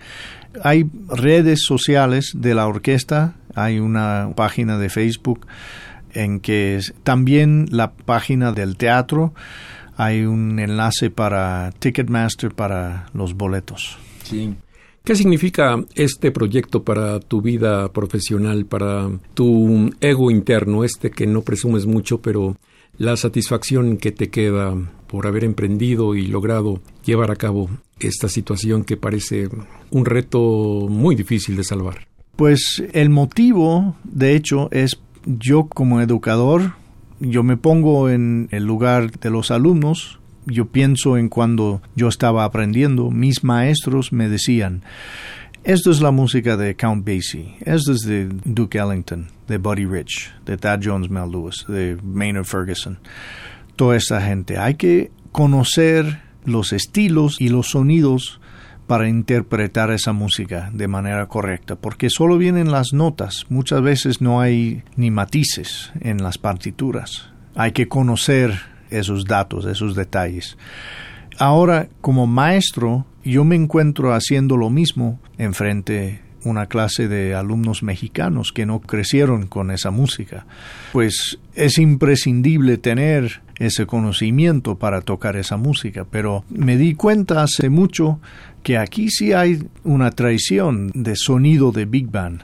[0.64, 5.46] Hay redes sociales de la orquesta, hay una página de Facebook
[6.14, 9.34] en que también la página del teatro
[9.98, 13.98] hay un enlace para Ticketmaster para los boletos.
[14.24, 14.56] Sí.
[15.04, 21.44] ¿Qué significa este proyecto para tu vida profesional, para tu ego interno, este que no
[21.44, 22.58] presumes mucho, pero
[22.98, 24.74] la satisfacción que te queda
[25.16, 27.70] por haber emprendido y logrado llevar a cabo
[28.02, 29.48] esta situación que parece
[29.90, 32.06] un reto muy difícil de salvar.
[32.36, 36.74] Pues el motivo, de hecho, es yo como educador,
[37.22, 42.44] yo me pongo en el lugar de los alumnos, yo pienso en cuando yo estaba
[42.44, 44.84] aprendiendo, mis maestros me decían,
[45.64, 50.34] esto es la música de Count Basie, esto es de Duke Ellington, de Buddy Rich,
[50.46, 53.00] de Thad Jones Mel Lewis, de Maynard Ferguson,
[53.76, 54.58] toda esta gente.
[54.58, 58.40] Hay que conocer los estilos y los sonidos
[58.88, 64.42] para interpretar esa música de manera correcta, porque solo vienen las notas, muchas veces no
[64.42, 67.30] hay ni matices en las partituras.
[67.56, 68.54] Hay que conocer
[68.92, 70.58] esos datos, esos detalles.
[71.38, 78.52] Ahora, como maestro, yo me encuentro haciendo lo mismo enfrente una clase de alumnos mexicanos
[78.54, 80.46] que no crecieron con esa música.
[80.94, 87.70] Pues es imprescindible tener ese conocimiento para tocar esa música, pero me di cuenta hace
[87.70, 88.20] mucho
[88.64, 92.44] que aquí sí hay una traición de sonido de Big Band.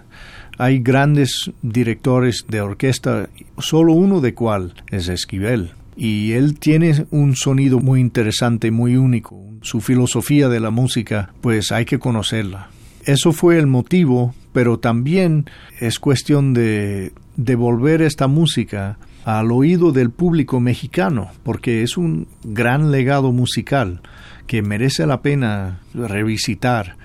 [0.58, 5.72] Hay grandes directores de orquesta, solo uno de cual es Esquivel.
[5.98, 9.44] Y él tiene un sonido muy interesante, muy único.
[9.62, 12.70] Su filosofía de la música, pues hay que conocerla.
[13.06, 15.46] Eso fue el motivo, pero también
[15.80, 22.92] es cuestión de devolver esta música al oído del público mexicano, porque es un gran
[22.92, 24.02] legado musical
[24.48, 26.98] que merece la pena revisitar.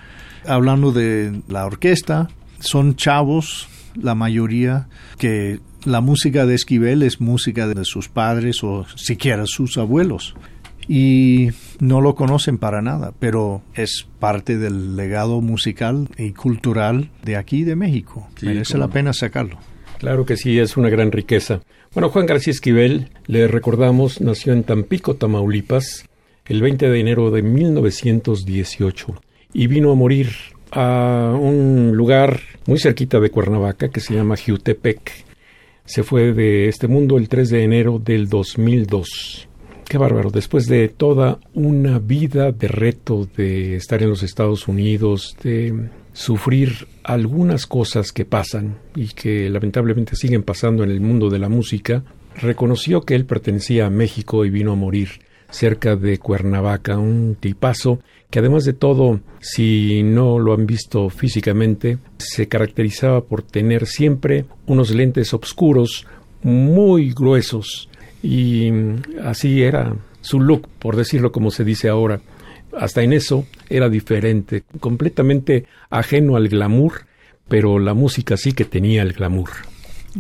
[0.47, 2.29] Hablando de la orquesta,
[2.59, 4.89] son chavos, la mayoría,
[5.19, 10.35] que la música de Esquivel es música de sus padres o siquiera sus abuelos.
[10.89, 17.37] Y no lo conocen para nada, pero es parte del legado musical y cultural de
[17.37, 18.29] aquí, de México.
[18.41, 19.59] Merece la pena sacarlo.
[19.99, 21.61] Claro que sí, es una gran riqueza.
[21.97, 26.05] Bueno, Juan García Esquivel, le recordamos, nació en Tampico, Tamaulipas,
[26.45, 29.23] el 20 de enero de 1918
[29.55, 30.29] y vino a morir
[30.73, 35.11] a un lugar muy cerquita de Cuernavaca que se llama Jutepec.
[35.87, 39.49] Se fue de este mundo el 3 de enero del 2002.
[39.89, 45.35] Qué bárbaro, después de toda una vida de reto de estar en los Estados Unidos,
[45.43, 51.39] de sufrir algunas cosas que pasan y que lamentablemente siguen pasando en el mundo de
[51.39, 52.05] la música,
[52.37, 55.21] reconoció que él pertenecía a México y vino a morir
[55.51, 61.99] cerca de Cuernavaca, un tipazo que además de todo, si no lo han visto físicamente,
[62.17, 66.07] se caracterizaba por tener siempre unos lentes oscuros
[66.43, 67.91] muy gruesos
[68.23, 68.71] y
[69.23, 72.23] así era su look, por decirlo como se dice ahora.
[72.77, 77.07] Hasta en eso era diferente, completamente ajeno al glamour,
[77.49, 79.51] pero la música sí que tenía el glamour.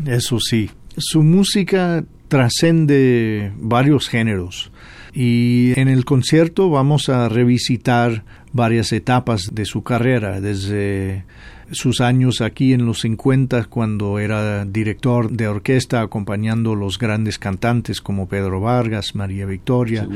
[0.07, 4.71] Eso sí, su música trascende varios géneros
[5.13, 11.25] y en el concierto vamos a revisitar varias etapas de su carrera, desde
[11.71, 18.01] sus años aquí en los 50 cuando era director de orquesta acompañando los grandes cantantes
[18.01, 20.09] como Pedro Vargas, María Victoria,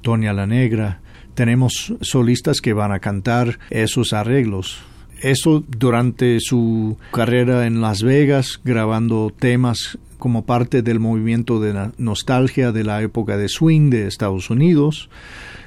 [0.00, 1.00] Tonia la Negra.
[1.34, 4.82] Tenemos solistas que van a cantar esos arreglos.
[5.20, 12.70] Eso durante su carrera en Las Vegas, grabando temas como parte del movimiento de nostalgia
[12.70, 15.10] de la época de swing de Estados Unidos,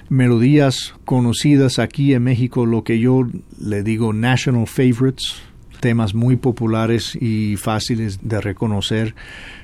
[0.10, 3.28] melodías conocidas aquí en México, lo que yo
[3.60, 5.36] le digo national favorites,
[5.80, 9.16] temas muy populares y fáciles de reconocer,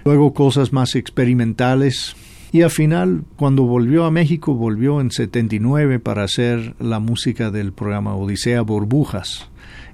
[0.05, 2.15] luego cosas más experimentales,
[2.51, 7.71] y al final, cuando volvió a México, volvió en 79 para hacer la música del
[7.71, 9.49] programa Odisea Burbujas,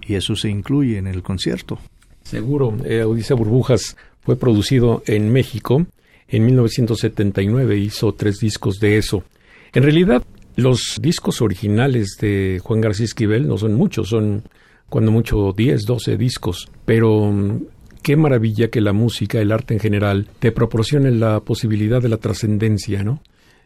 [0.06, 1.78] y eso se incluye en el concierto.
[2.24, 5.86] Seguro, eh, Odisea Burbujas fue producido en México.
[6.28, 9.24] En 1979 hizo tres discos de eso.
[9.74, 10.24] En realidad,
[10.56, 14.44] los discos originales de Juan García Esquivel no son muchos, son
[14.90, 17.62] cuando mucho 10, 12 discos, pero mm,
[18.08, 22.16] qué maravilla que la música, el arte en general, te proporcione la posibilidad de la
[22.16, 23.22] trascendencia, ¿no?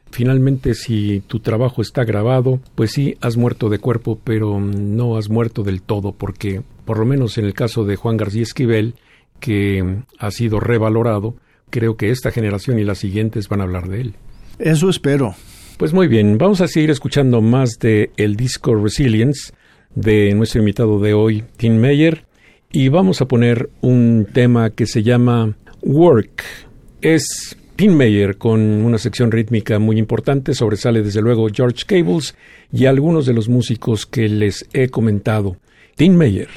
[0.10, 5.30] Finalmente, si tu trabajo está grabado, pues sí, has muerto de cuerpo, pero no has
[5.30, 8.96] muerto del todo, porque, por lo menos en el caso de Juan García Esquivel,
[9.40, 11.36] que ha sido revalorado,
[11.70, 14.16] creo que esta generación y las siguientes van a hablar de él.
[14.58, 15.36] Eso espero.
[15.78, 19.54] Pues muy bien, vamos a seguir escuchando más de el disco Resilience
[19.94, 22.26] de nuestro invitado de hoy, Tim Meyer,
[22.72, 26.44] y vamos a poner un tema que se llama Work.
[27.02, 32.36] Es Tim Meyer con una sección rítmica muy importante, sobresale desde luego George Cables
[32.72, 35.58] y algunos de los músicos que les he comentado.
[35.96, 36.50] Tim Meyer.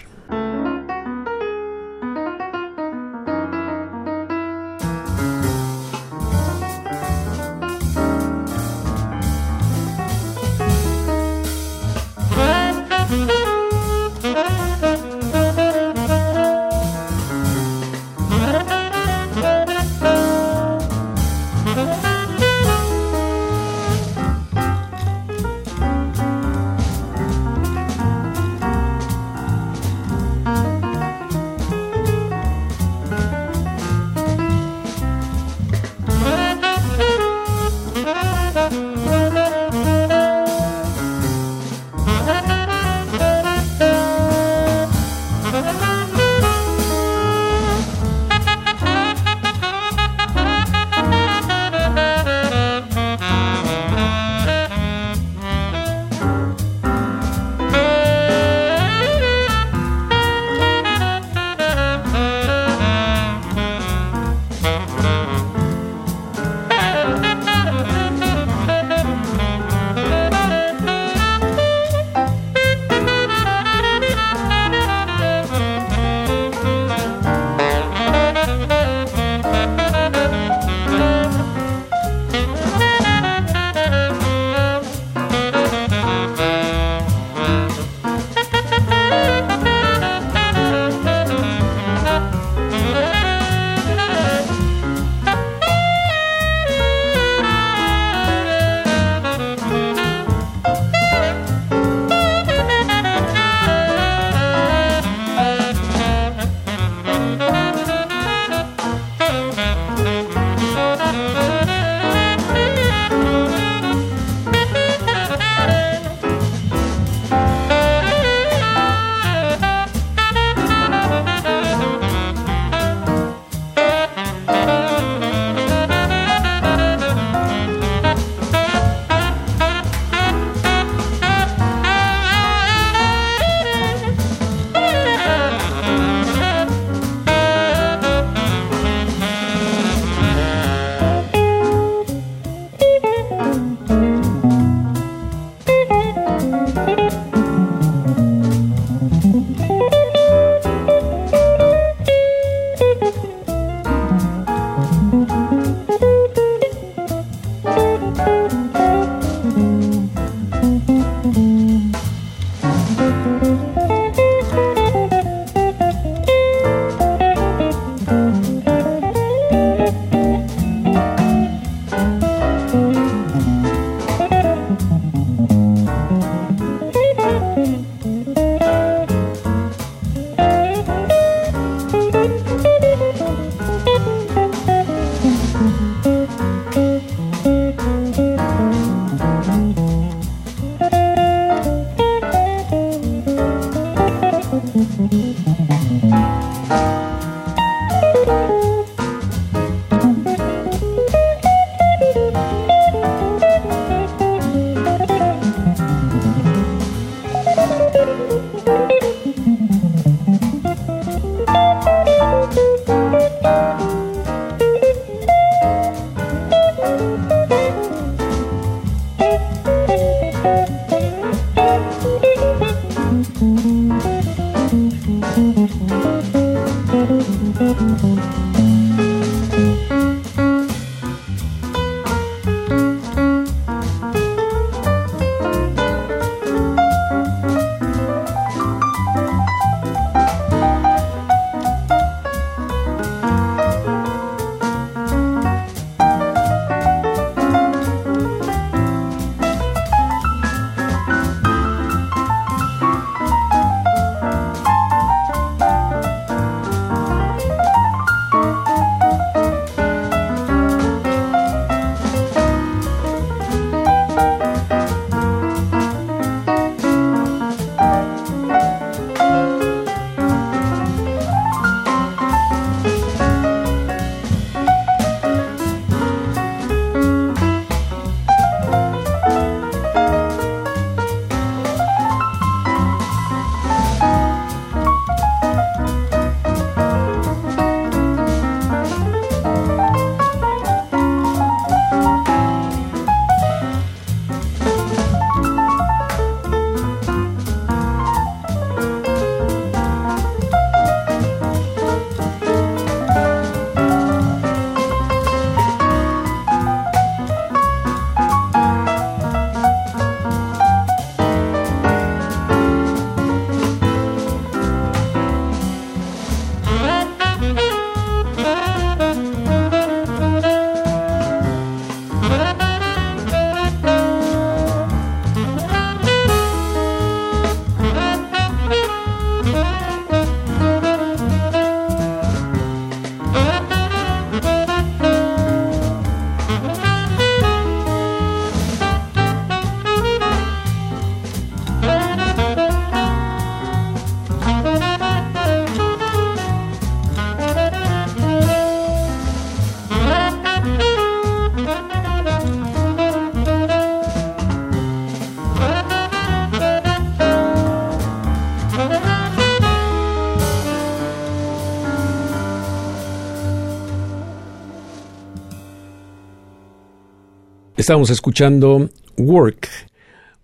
[367.84, 368.88] Estamos escuchando
[369.18, 369.68] Work,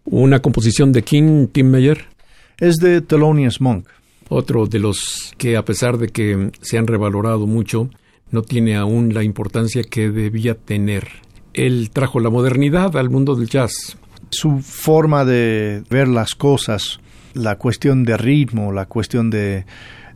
[0.05, 2.05] una composición de King Tim Meyer.
[2.59, 3.89] Es de Thelonious Monk.
[4.29, 7.89] Otro de los que, a pesar de que se han revalorado mucho,
[8.31, 11.09] no tiene aún la importancia que debía tener.
[11.55, 13.97] Él trajo la modernidad al mundo del jazz.
[14.29, 17.01] Su forma de ver las cosas,
[17.33, 19.65] la cuestión de ritmo, la cuestión de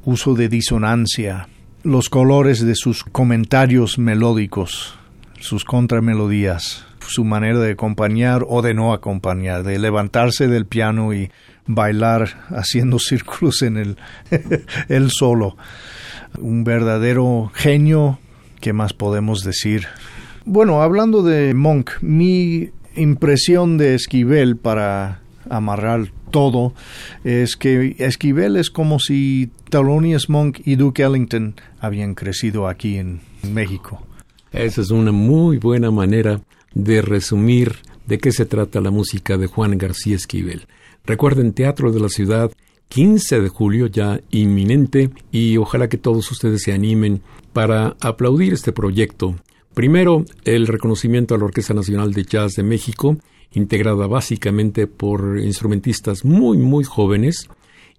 [0.04, 1.48] uso de disonancia,
[1.84, 4.98] los colores de sus comentarios melódicos,
[5.40, 11.30] sus contramelodías, su manera de acompañar o de no acompañar, de levantarse del piano y
[11.66, 13.96] bailar haciendo círculos en el,
[14.88, 15.56] el solo.
[16.38, 18.18] Un verdadero genio,
[18.60, 19.86] ¿qué más podemos decir?
[20.44, 26.74] Bueno, hablando de Monk, mi impresión de Esquivel para amarrar todo
[27.22, 33.20] es que Esquivel es como si Thelonious Monk y Duke Ellington habían crecido aquí en
[33.52, 34.04] México.
[34.52, 36.40] Esa es una muy buena manera
[36.74, 37.76] de resumir
[38.06, 40.66] de qué se trata la música de Juan García Esquivel.
[41.04, 42.50] Recuerden, Teatro de la Ciudad,
[42.88, 47.22] 15 de julio ya inminente y ojalá que todos ustedes se animen
[47.52, 49.36] para aplaudir este proyecto.
[49.74, 53.16] Primero, el reconocimiento a la Orquesta Nacional de Jazz de México,
[53.52, 57.48] integrada básicamente por instrumentistas muy, muy jóvenes,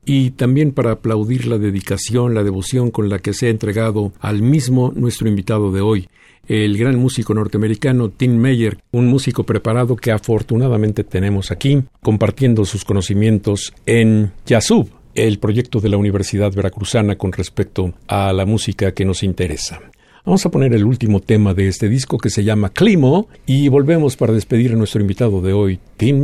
[0.05, 4.41] y también para aplaudir la dedicación, la devoción con la que se ha entregado al
[4.41, 6.07] mismo nuestro invitado de hoy,
[6.47, 12.85] el gran músico norteamericano Tim Meyer, un músico preparado que afortunadamente tenemos aquí, compartiendo sus
[12.85, 19.05] conocimientos en Yazub, el proyecto de la Universidad Veracruzana con respecto a la música que
[19.05, 19.79] nos interesa.
[20.25, 24.17] Vamos a poner el último tema de este disco que se llama Climo y volvemos
[24.17, 26.23] para despedir a nuestro invitado de hoy, Tim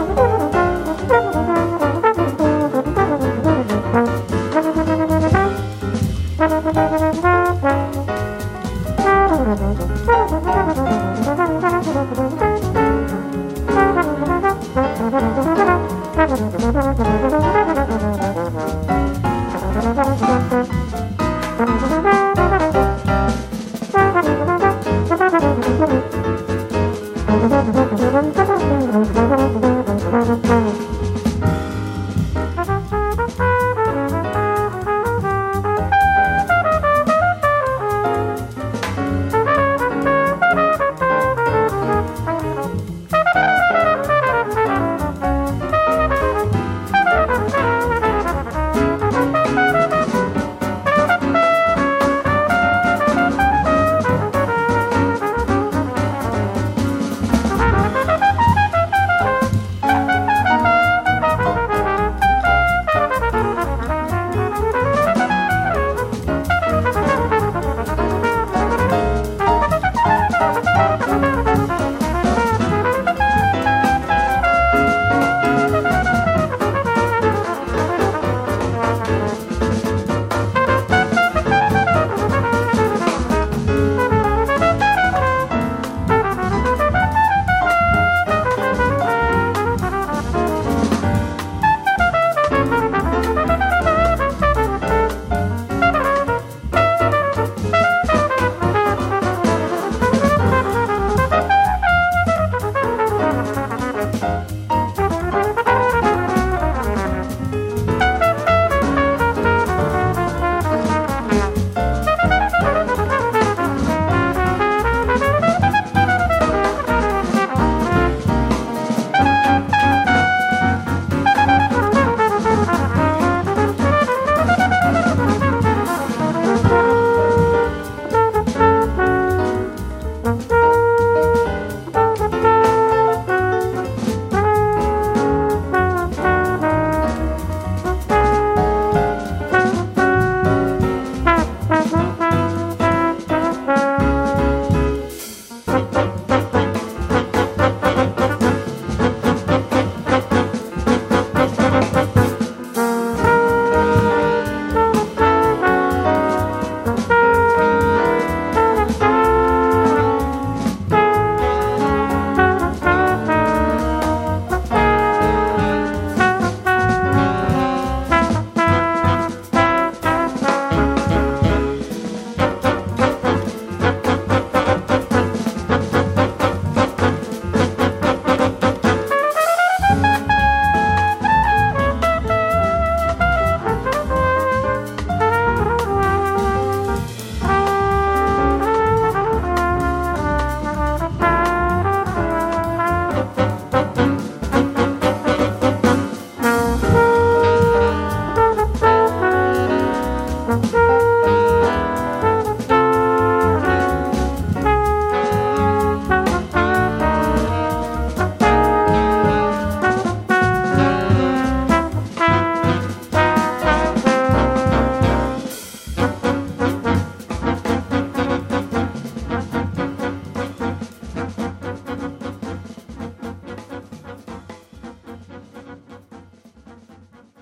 [10.07, 10.41] Meyer.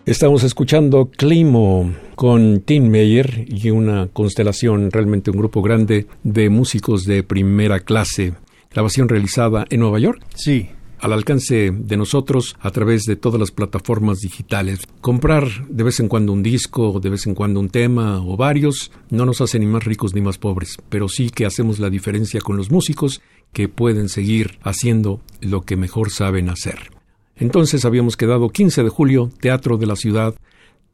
[0.10, 7.06] Estamos escuchando Climo con Tim Meyer y una constelación, realmente un grupo grande de músicos
[7.06, 8.34] de primera clase.
[8.72, 10.20] Grabación realizada en Nueva York.
[10.34, 10.70] Sí.
[10.98, 14.80] Al alcance de nosotros a través de todas las plataformas digitales.
[15.00, 18.92] Comprar de vez en cuando un disco, de vez en cuando un tema o varios,
[19.12, 22.42] no nos hace ni más ricos ni más pobres, pero sí que hacemos la diferencia
[22.42, 23.22] con los músicos
[23.54, 26.99] que pueden seguir haciendo lo que mejor saben hacer.
[27.40, 30.36] Entonces habíamos quedado 15 de julio, Teatro de la Ciudad.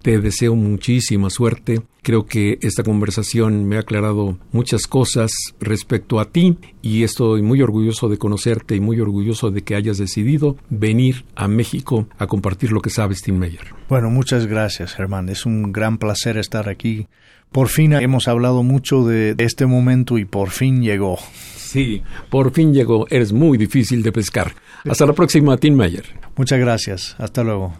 [0.01, 1.81] Te deseo muchísima suerte.
[2.03, 7.63] Creo que esta conversación me ha aclarado muchas cosas respecto a ti y estoy muy
[7.63, 12.72] orgulloso de conocerte y muy orgulloso de que hayas decidido venir a México a compartir
[12.72, 13.73] lo que sabes, Tim Meyer.
[13.89, 15.30] Bueno, muchas gracias, Germán.
[15.30, 17.07] Es un gran placer estar aquí.
[17.51, 21.17] Por fin hemos hablado mucho de este momento y por fin llegó.
[21.76, 23.05] Sí, por fin llegó.
[23.09, 24.53] Eres muy difícil de pescar.
[24.89, 26.05] Hasta la próxima, Tim Mayer.
[26.38, 27.15] Muchas gracias.
[27.17, 27.73] Hasta luego.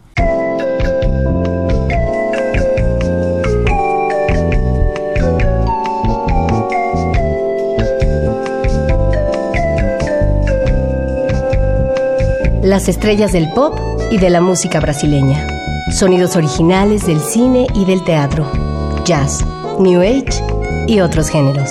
[12.64, 13.78] Las estrellas del pop
[14.12, 15.48] y de la música brasileña.
[15.94, 18.75] Sonidos originales del cine y del teatro.
[19.06, 19.46] Jazz,
[19.78, 20.42] New Age
[20.88, 21.70] y otros géneros.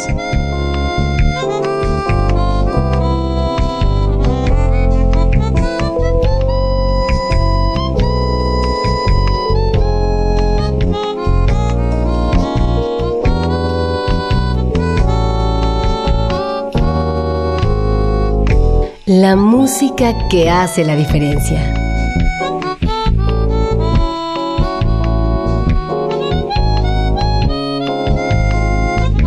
[19.06, 21.83] La música que hace la diferencia.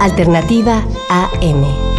[0.00, 1.89] Alternativa AM.